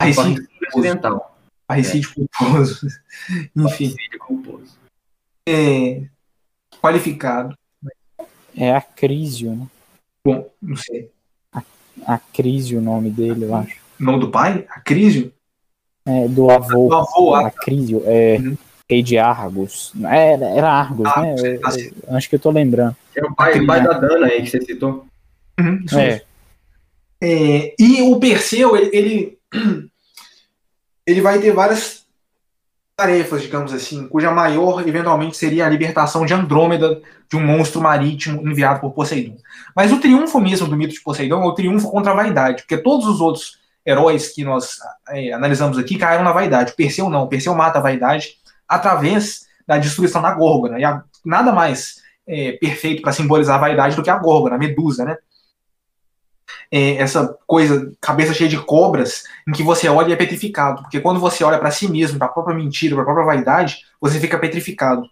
Parricídio, 0.00 0.30
um 0.30 0.34
parricídio 0.34 0.68
acidental. 0.68 1.36
Parricídio 1.66 2.10
é. 2.10 2.14
culposo. 2.14 2.86
Enfim. 3.54 3.90
Parricídio 3.90 4.18
culposo. 4.18 4.78
É, 5.46 6.02
qualificado. 6.80 7.54
É 8.56 8.74
Acrísio, 8.74 9.54
né? 9.54 9.66
Bom, 10.24 10.50
não 10.60 10.76
sei. 10.76 11.10
Acrísio 12.06 12.78
o 12.78 12.82
nome 12.82 13.10
dele, 13.10 13.44
eu 13.44 13.54
acho. 13.54 13.76
O 14.00 14.04
nome 14.04 14.20
do 14.20 14.30
pai? 14.30 14.66
Acrísio? 14.70 15.32
É, 16.06 16.26
do 16.28 16.50
avô. 16.50 16.88
Do 16.88 16.94
avô, 16.94 17.34
Acrísio. 17.34 18.02
É, 18.06 18.38
uhum. 18.38 18.56
Rei 18.88 19.02
de 19.02 19.18
Argos. 19.18 19.92
Era, 20.02 20.46
era 20.46 20.72
Argos, 20.72 21.06
ah, 21.14 21.20
né? 21.20 21.34
Eu, 21.38 21.60
eu, 22.08 22.16
acho 22.16 22.28
que 22.28 22.36
eu 22.36 22.40
tô 22.40 22.50
lembrando. 22.50 22.96
É 23.14 23.22
o 23.22 23.34
pai, 23.34 23.64
pai 23.66 23.84
da 23.84 23.98
Dana 23.98 24.26
aí 24.26 24.42
que 24.42 24.50
você 24.50 24.62
citou. 24.62 25.06
Uhum, 25.58 25.84
é. 25.98 26.22
é. 27.22 27.74
E 27.78 28.00
o 28.02 28.18
Perseu, 28.18 28.74
ele, 28.76 28.96
ele 28.96 29.38
vai 31.18 31.38
ter 31.38 31.52
várias 31.52 32.04
tarefas, 32.94 33.40
digamos 33.40 33.72
assim, 33.72 34.06
cuja 34.06 34.30
maior, 34.30 34.86
eventualmente, 34.86 35.34
seria 35.34 35.64
a 35.64 35.68
libertação 35.70 36.26
de 36.26 36.34
Andrômeda 36.34 37.00
de 37.30 37.36
um 37.36 37.40
monstro 37.42 37.80
marítimo 37.80 38.46
enviado 38.46 38.80
por 38.80 38.92
Poseidon. 38.92 39.36
Mas 39.74 39.90
o 39.90 39.98
triunfo 39.98 40.38
mesmo 40.38 40.68
do 40.68 40.76
mito 40.76 40.92
de 40.92 41.00
Poseidon 41.00 41.42
é 41.42 41.46
o 41.46 41.54
triunfo 41.54 41.90
contra 41.90 42.12
a 42.12 42.14
vaidade, 42.14 42.62
porque 42.62 42.76
todos 42.76 43.06
os 43.06 43.22
outros 43.22 43.58
heróis 43.86 44.28
que 44.28 44.44
nós 44.44 44.76
é, 45.08 45.32
analisamos 45.32 45.78
aqui 45.78 45.96
caíram 45.96 46.24
na 46.24 46.32
vaidade. 46.32 46.74
Perseu 46.76 47.08
não, 47.08 47.26
Perseu 47.26 47.54
mata 47.54 47.78
a 47.78 47.82
vaidade 47.82 48.34
através 48.68 49.46
da 49.66 49.78
destruição 49.78 50.20
da 50.20 50.34
Górgona. 50.34 50.78
E 50.78 50.84
a, 50.84 51.02
nada 51.24 51.52
mais 51.52 52.02
é, 52.26 52.52
perfeito 52.52 53.00
para 53.00 53.12
simbolizar 53.12 53.56
a 53.56 53.60
vaidade 53.60 53.96
do 53.96 54.02
que 54.02 54.10
a 54.10 54.18
Górgona, 54.18 54.56
a 54.56 54.58
Medusa, 54.58 55.04
né? 55.04 55.16
É, 56.70 56.96
essa 56.96 57.36
coisa, 57.46 57.92
cabeça 58.00 58.34
cheia 58.34 58.48
de 58.48 58.58
cobras, 58.58 59.24
em 59.46 59.52
que 59.52 59.62
você 59.62 59.88
olha 59.88 60.10
e 60.10 60.12
é 60.12 60.16
petrificado. 60.16 60.82
Porque 60.82 61.00
quando 61.00 61.20
você 61.20 61.42
olha 61.44 61.58
para 61.58 61.70
si 61.70 61.88
mesmo, 61.88 62.18
para 62.18 62.28
a 62.28 62.32
própria 62.32 62.56
mentira, 62.56 62.94
para 62.94 63.02
a 63.02 63.06
própria 63.06 63.26
vaidade, 63.26 63.86
você 64.00 64.18
fica 64.20 64.38
petrificado. 64.38 65.02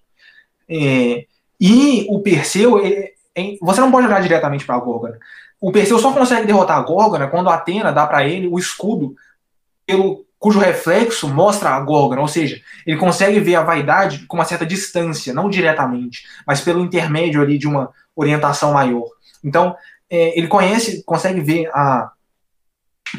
É, 0.68 1.27
e 1.61 2.07
o 2.09 2.20
Perseu, 2.20 2.85
é, 2.85 3.12
você 3.61 3.81
não 3.81 3.90
pode 3.90 4.07
olhar 4.07 4.22
diretamente 4.22 4.64
para 4.64 4.77
a 4.77 4.81
Górgona. 4.81 5.18
O 5.61 5.72
Perseu 5.72 5.98
só 5.98 6.12
consegue 6.12 6.46
derrotar 6.46 6.79
a 6.79 6.83
Górgona 6.83 7.27
quando 7.27 7.51
a 7.51 7.55
Atena 7.55 7.92
dá 7.92 8.07
para 8.07 8.27
ele 8.27 8.46
o 8.46 8.59
escudo 8.59 9.14
pelo 9.85 10.24
cujo 10.38 10.61
reflexo 10.61 11.29
mostra 11.29 11.70
a 11.70 11.81
Górgona, 11.81 12.20
ou 12.20 12.29
seja, 12.29 12.61
ele 12.87 12.96
consegue 12.96 13.40
ver 13.40 13.57
a 13.57 13.62
vaidade 13.62 14.24
com 14.27 14.37
uma 14.37 14.44
certa 14.44 14.64
distância, 14.64 15.35
não 15.35 15.51
diretamente, 15.51 16.22
mas 16.46 16.61
pelo 16.61 16.85
intermédio 16.85 17.42
ali 17.42 17.59
de 17.59 17.66
uma 17.66 17.90
orientação 18.14 18.72
maior. 18.72 19.09
Então, 19.42 19.74
é, 20.11 20.38
ele 20.38 20.49
conhece, 20.49 21.03
consegue 21.05 21.40
ver 21.40 21.68
a, 21.73 22.12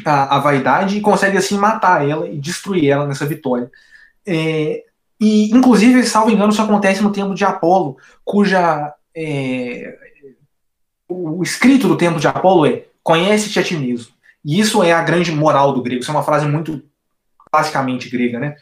a, 0.04 0.36
a, 0.36 0.38
vaidade 0.40 0.96
e 0.96 1.00
consegue 1.00 1.36
assim 1.36 1.56
matar 1.56 2.08
ela 2.08 2.28
e 2.28 2.38
destruir 2.38 2.88
ela 2.88 3.06
nessa 3.06 3.26
vitória. 3.26 3.70
É, 4.26 4.84
e, 5.20 5.50
inclusive, 5.50 6.02
salvo 6.04 6.30
engano, 6.30 6.52
isso 6.52 6.62
acontece 6.62 7.02
no 7.02 7.12
templo 7.12 7.34
de 7.34 7.44
Apolo, 7.44 7.96
cuja. 8.24 8.94
É, 9.14 9.96
o 11.08 11.42
escrito 11.42 11.88
do 11.88 11.96
templo 11.96 12.20
de 12.20 12.26
Apolo 12.26 12.66
é: 12.66 12.84
conhece-te 13.02 13.58
a 13.58 13.62
ti 13.62 13.76
mesmo. 13.76 14.12
E 14.44 14.58
isso 14.58 14.82
é 14.82 14.92
a 14.92 15.02
grande 15.02 15.30
moral 15.32 15.72
do 15.72 15.82
grego. 15.82 16.00
Isso 16.00 16.10
é 16.10 16.14
uma 16.14 16.22
frase 16.22 16.46
muito 16.46 16.82
classicamente 17.52 18.08
grega, 18.08 18.38
né? 18.38 18.56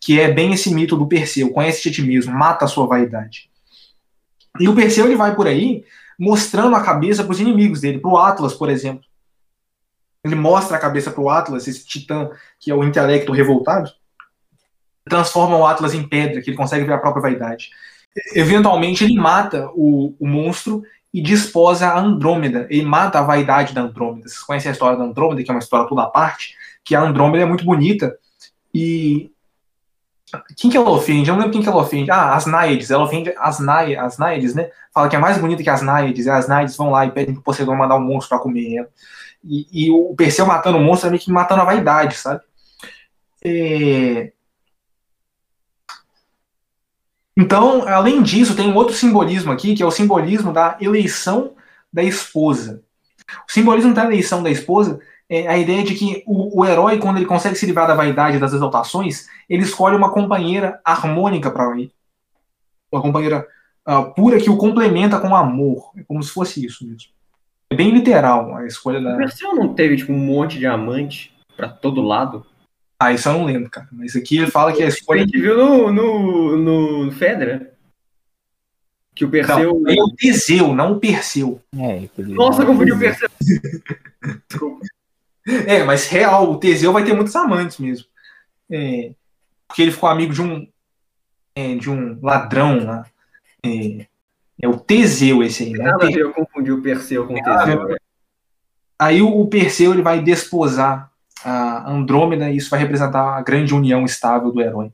Que 0.00 0.20
é 0.20 0.30
bem 0.30 0.52
esse 0.52 0.72
mito 0.72 0.96
do 0.96 1.08
Perseu: 1.08 1.50
conhece-te 1.50 1.88
a 1.88 1.92
ti 1.92 2.02
mesmo, 2.02 2.32
mata 2.32 2.64
a 2.64 2.68
sua 2.68 2.86
vaidade. 2.86 3.50
E 4.60 4.68
o 4.68 4.74
Perseu 4.74 5.06
ele 5.06 5.16
vai 5.16 5.34
por 5.34 5.48
aí 5.48 5.84
mostrando 6.18 6.76
a 6.76 6.82
cabeça 6.82 7.22
para 7.22 7.32
os 7.32 7.40
inimigos 7.40 7.80
dele, 7.80 7.98
para 7.98 8.10
o 8.10 8.18
Atlas, 8.18 8.54
por 8.54 8.68
exemplo. 8.68 9.04
Ele 10.24 10.34
mostra 10.34 10.76
a 10.76 10.80
cabeça 10.80 11.10
para 11.10 11.22
o 11.22 11.28
Atlas, 11.28 11.68
esse 11.68 11.84
titã 11.84 12.30
que 12.58 12.70
é 12.70 12.74
o 12.74 12.82
intelecto 12.82 13.32
revoltado, 13.32 13.90
transforma 15.04 15.56
o 15.56 15.66
Atlas 15.66 15.94
em 15.94 16.06
pedra, 16.08 16.40
que 16.40 16.50
ele 16.50 16.56
consegue 16.56 16.84
ver 16.84 16.94
a 16.94 16.98
própria 16.98 17.22
vaidade. 17.22 17.70
Eventualmente 18.34 19.04
ele 19.04 19.16
mata 19.16 19.68
o, 19.74 20.14
o 20.18 20.26
monstro 20.26 20.82
e 21.12 21.20
desposa 21.20 21.88
a 21.88 21.98
Andrômeda. 21.98 22.66
Ele 22.70 22.84
mata 22.84 23.18
a 23.18 23.22
vaidade 23.22 23.74
da 23.74 23.82
Andrômeda. 23.82 24.28
Vocês 24.28 24.42
conhecem 24.42 24.70
a 24.70 24.72
história 24.72 24.96
da 24.96 25.04
Andrômeda, 25.04 25.42
que 25.42 25.50
é 25.50 25.54
uma 25.54 25.60
história 25.60 25.88
toda 25.88 26.02
à 26.02 26.06
parte, 26.06 26.56
que 26.82 26.94
a 26.94 27.02
Andrômeda 27.02 27.44
é 27.44 27.46
muito 27.46 27.64
bonita 27.64 28.16
e 28.72 29.30
quem 30.56 30.70
que 30.70 30.76
ela 30.76 30.90
ofende? 30.90 31.28
Eu 31.28 31.34
não 31.34 31.42
lembro 31.42 31.52
quem 31.52 31.62
que 31.62 31.68
ela 31.68 31.80
ofende. 31.80 32.10
Ah, 32.10 32.34
as 32.34 32.46
Náiades. 32.46 32.90
Ela 32.90 33.04
ofende 33.04 33.32
as, 33.38 33.58
Náiades, 33.58 34.04
as 34.04 34.18
Náiades, 34.18 34.54
né? 34.54 34.70
Fala 34.92 35.08
que 35.08 35.16
é 35.16 35.18
mais 35.18 35.38
bonita 35.38 35.62
que 35.62 35.70
as 35.70 35.82
Náiades. 35.82 36.26
E 36.26 36.30
as 36.30 36.48
Náiades 36.48 36.76
vão 36.76 36.90
lá 36.90 37.06
e 37.06 37.10
pedem 37.10 37.34
pro 37.34 37.42
Poseidon 37.42 37.76
mandar 37.76 37.96
um 37.96 38.00
monstro 38.00 38.30
pra 38.30 38.38
comer 38.38 38.76
ela. 38.76 38.88
E, 39.44 39.86
e 39.86 39.90
o 39.90 40.14
Perseu 40.14 40.46
matando 40.46 40.78
o 40.78 40.80
monstro 40.80 41.08
é 41.08 41.10
meio 41.10 41.22
que 41.22 41.30
matando 41.30 41.62
a 41.62 41.64
vaidade, 41.64 42.16
sabe? 42.16 42.40
É... 43.44 44.32
Então, 47.36 47.86
além 47.88 48.22
disso, 48.22 48.56
tem 48.56 48.68
um 48.68 48.76
outro 48.76 48.94
simbolismo 48.94 49.52
aqui, 49.52 49.74
que 49.74 49.82
é 49.82 49.86
o 49.86 49.90
simbolismo 49.90 50.52
da 50.52 50.78
eleição 50.80 51.54
da 51.92 52.02
esposa. 52.02 52.82
O 53.48 53.52
simbolismo 53.52 53.92
da 53.92 54.04
eleição 54.04 54.42
da 54.42 54.50
esposa 54.50 55.00
é 55.28 55.48
a 55.48 55.56
ideia 55.56 55.82
de 55.82 55.94
que 55.94 56.22
o, 56.26 56.60
o, 56.60 56.66
herói, 56.66 56.98
quando 56.98 57.16
ele 57.16 57.26
consegue 57.26 57.56
se 57.56 57.66
livrar 57.66 57.86
da 57.86 57.94
vaidade 57.94 58.38
das 58.38 58.52
exaltações, 58.52 59.26
ele 59.48 59.62
escolhe 59.62 59.96
uma 59.96 60.12
companheira 60.12 60.80
harmônica 60.84 61.50
para 61.50 61.72
ele. 61.78 61.92
Uma 62.92 63.00
companheira 63.00 63.46
uh, 63.88 64.12
pura 64.14 64.38
que 64.38 64.50
o 64.50 64.56
complementa 64.56 65.18
com 65.18 65.34
amor. 65.34 65.90
É 65.96 66.02
como 66.02 66.22
se 66.22 66.30
fosse 66.30 66.64
isso 66.64 66.86
mesmo. 66.86 67.10
É 67.70 67.74
bem 67.74 67.90
literal 67.90 68.54
a 68.56 68.66
escolha 68.66 69.00
da. 69.00 69.14
O 69.14 69.16
Perseu 69.16 69.54
não 69.54 69.74
teve 69.74 69.96
tipo, 69.96 70.12
um 70.12 70.18
monte 70.18 70.58
de 70.58 70.66
amante 70.66 71.34
para 71.56 71.68
todo 71.68 72.02
lado? 72.02 72.46
Ah, 72.98 73.12
isso 73.12 73.28
eu 73.28 73.32
não 73.32 73.44
lembro, 73.44 73.70
cara. 73.70 73.88
Mas 73.90 74.14
aqui 74.14 74.38
ele 74.38 74.50
fala 74.50 74.72
que 74.72 74.82
a 74.82 74.86
escolha. 74.86 75.22
A 75.22 75.24
gente 75.24 75.40
viu 75.40 75.56
no, 75.56 75.92
no, 75.92 76.56
no 77.06 77.12
Fedra. 77.12 77.72
Que 79.14 79.24
o 79.24 79.30
Perseu. 79.30 79.80
Não, 79.80 79.90
é 79.90 80.02
o 80.02 80.10
Teseu, 80.10 80.74
não 80.74 80.92
o 80.92 81.00
Perseu. 81.00 81.60
É, 81.76 82.08
Nossa, 82.18 82.66
confundi 82.66 82.92
o 82.92 82.98
Perseu. 82.98 83.28
Desculpa. 84.48 84.84
É, 85.66 85.84
mas 85.84 86.08
real, 86.08 86.50
o 86.50 86.58
Teseu 86.58 86.92
vai 86.92 87.04
ter 87.04 87.12
muitos 87.12 87.36
amantes 87.36 87.78
mesmo. 87.78 88.06
É, 88.70 89.12
porque 89.68 89.82
ele 89.82 89.92
ficou 89.92 90.08
amigo 90.08 90.32
de 90.32 90.40
um 90.40 90.66
é, 91.54 91.74
de 91.74 91.90
um 91.90 92.18
ladrão 92.22 92.84
lá. 92.84 93.06
É, 93.64 94.06
é 94.60 94.68
o 94.68 94.78
Teseu 94.78 95.42
esse 95.42 95.64
aí, 95.64 95.72
né? 95.72 95.84
Nada 95.84 96.10
eu 96.10 96.32
confundi 96.32 96.72
o 96.72 96.82
Perseu 96.82 97.26
com 97.26 97.34
o 97.34 97.42
Teseu. 97.42 97.96
Aí 98.98 99.20
o 99.20 99.46
Perseu 99.46 99.92
ele 99.92 100.02
vai 100.02 100.22
desposar 100.22 101.10
a 101.44 101.90
Andrômeda 101.90 102.50
e 102.50 102.56
isso 102.56 102.70
vai 102.70 102.80
representar 102.80 103.36
a 103.36 103.42
grande 103.42 103.74
união 103.74 104.04
estável 104.04 104.50
do 104.50 104.60
herói. 104.60 104.90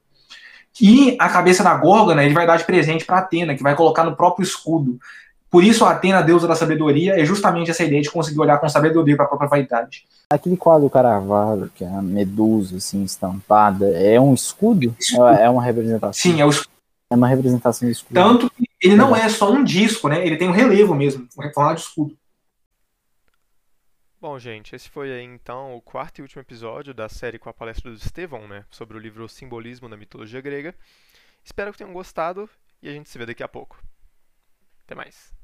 E 0.80 1.16
a 1.20 1.28
cabeça 1.28 1.62
da 1.62 1.74
Górgona 1.74 2.24
ele 2.24 2.34
vai 2.34 2.46
dar 2.46 2.56
de 2.56 2.64
presente 2.64 3.04
para 3.04 3.18
Atena, 3.18 3.54
que 3.54 3.62
vai 3.62 3.76
colocar 3.76 4.04
no 4.04 4.16
próprio 4.16 4.42
escudo. 4.42 4.98
Por 5.50 5.64
isso, 5.64 5.84
a 5.84 5.90
Atena, 5.90 6.18
a 6.18 6.22
deusa 6.22 6.46
da 6.46 6.54
sabedoria, 6.54 7.20
é 7.20 7.24
justamente 7.24 7.70
essa 7.70 7.82
ideia 7.82 8.00
de 8.00 8.10
conseguir 8.10 8.38
olhar 8.38 8.58
com 8.58 8.68
sabedoria 8.68 9.16
para 9.16 9.24
a 9.24 9.28
própria 9.28 9.48
vaidade. 9.48 10.06
Aquele 10.30 10.56
quadro 10.56 10.88
Caravaggio, 10.88 11.70
que 11.74 11.82
é 11.82 11.88
a 11.88 12.00
medusa 12.00 12.76
assim, 12.76 13.02
estampada, 13.02 13.88
é 13.98 14.20
um 14.20 14.32
escudo? 14.32 14.94
escudo. 14.96 15.26
É 15.26 15.50
uma 15.50 15.62
representação? 15.62 16.12
Sim, 16.12 16.40
é 16.40 16.46
o 16.46 16.50
escudo. 16.50 16.70
É 17.10 17.16
uma 17.16 17.26
representação 17.26 17.88
de 17.88 17.92
escudo. 17.92 18.14
Tanto 18.14 18.48
que 18.50 18.70
ele 18.80 18.94
não 18.94 19.16
é 19.16 19.28
só 19.28 19.50
um 19.50 19.64
disco, 19.64 20.08
né? 20.08 20.24
Ele 20.24 20.36
tem 20.36 20.48
um 20.48 20.52
relevo 20.52 20.94
mesmo, 20.94 21.24
um 21.24 21.52
formato 21.52 21.80
de 21.80 21.80
escudo. 21.80 22.16
Bom, 24.20 24.38
gente, 24.38 24.76
esse 24.76 24.88
foi 24.88 25.10
aí 25.10 25.24
então 25.24 25.74
o 25.74 25.80
quarto 25.80 26.18
e 26.18 26.22
último 26.22 26.42
episódio 26.42 26.94
da 26.94 27.08
série 27.08 27.38
com 27.38 27.48
a 27.48 27.54
palestra 27.54 27.90
do 27.90 27.96
Estevão, 27.96 28.46
né? 28.46 28.64
Sobre 28.70 28.96
o 28.96 29.00
livro 29.00 29.28
Simbolismo 29.28 29.88
da 29.88 29.96
Mitologia 29.96 30.40
Grega. 30.40 30.74
Espero 31.42 31.72
que 31.72 31.78
tenham 31.78 31.92
gostado 31.92 32.48
e 32.80 32.88
a 32.88 32.92
gente 32.92 33.08
se 33.08 33.18
vê 33.18 33.26
daqui 33.26 33.42
a 33.42 33.48
pouco. 33.48 33.82
Até 34.84 34.94
mais. 34.94 35.39